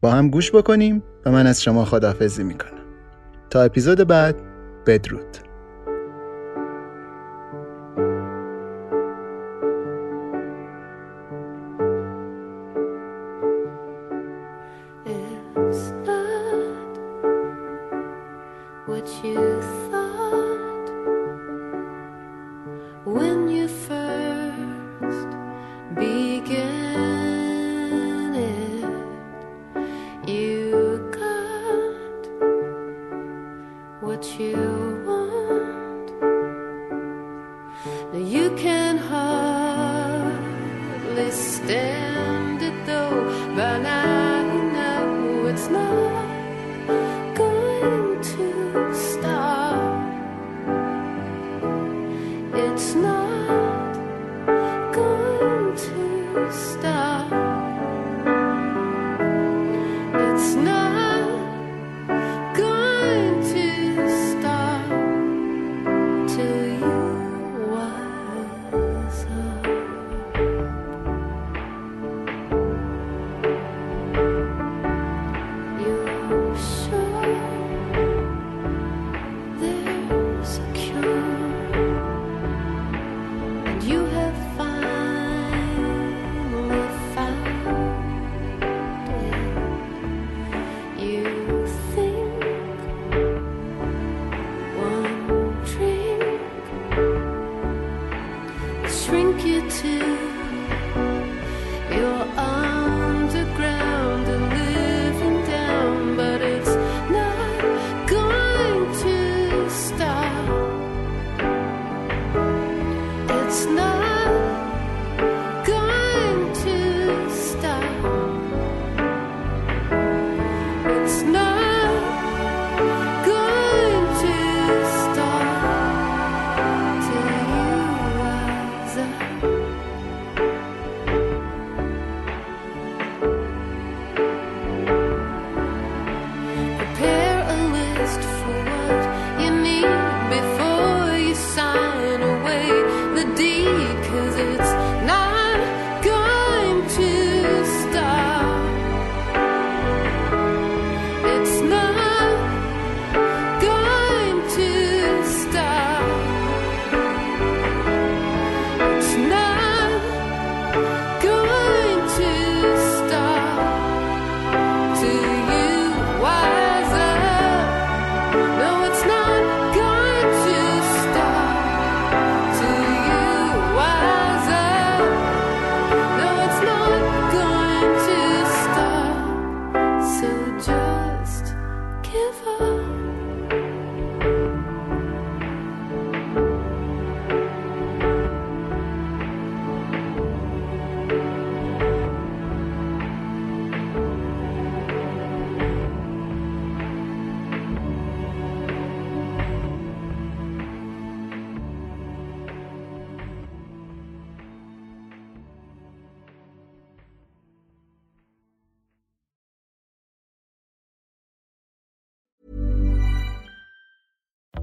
[0.00, 2.82] با هم گوش بکنیم و من از شما خداحافظی می‌کنم.
[3.50, 4.36] تا اپیزود بعد
[4.86, 5.41] بدرود.
[34.22, 34.61] you.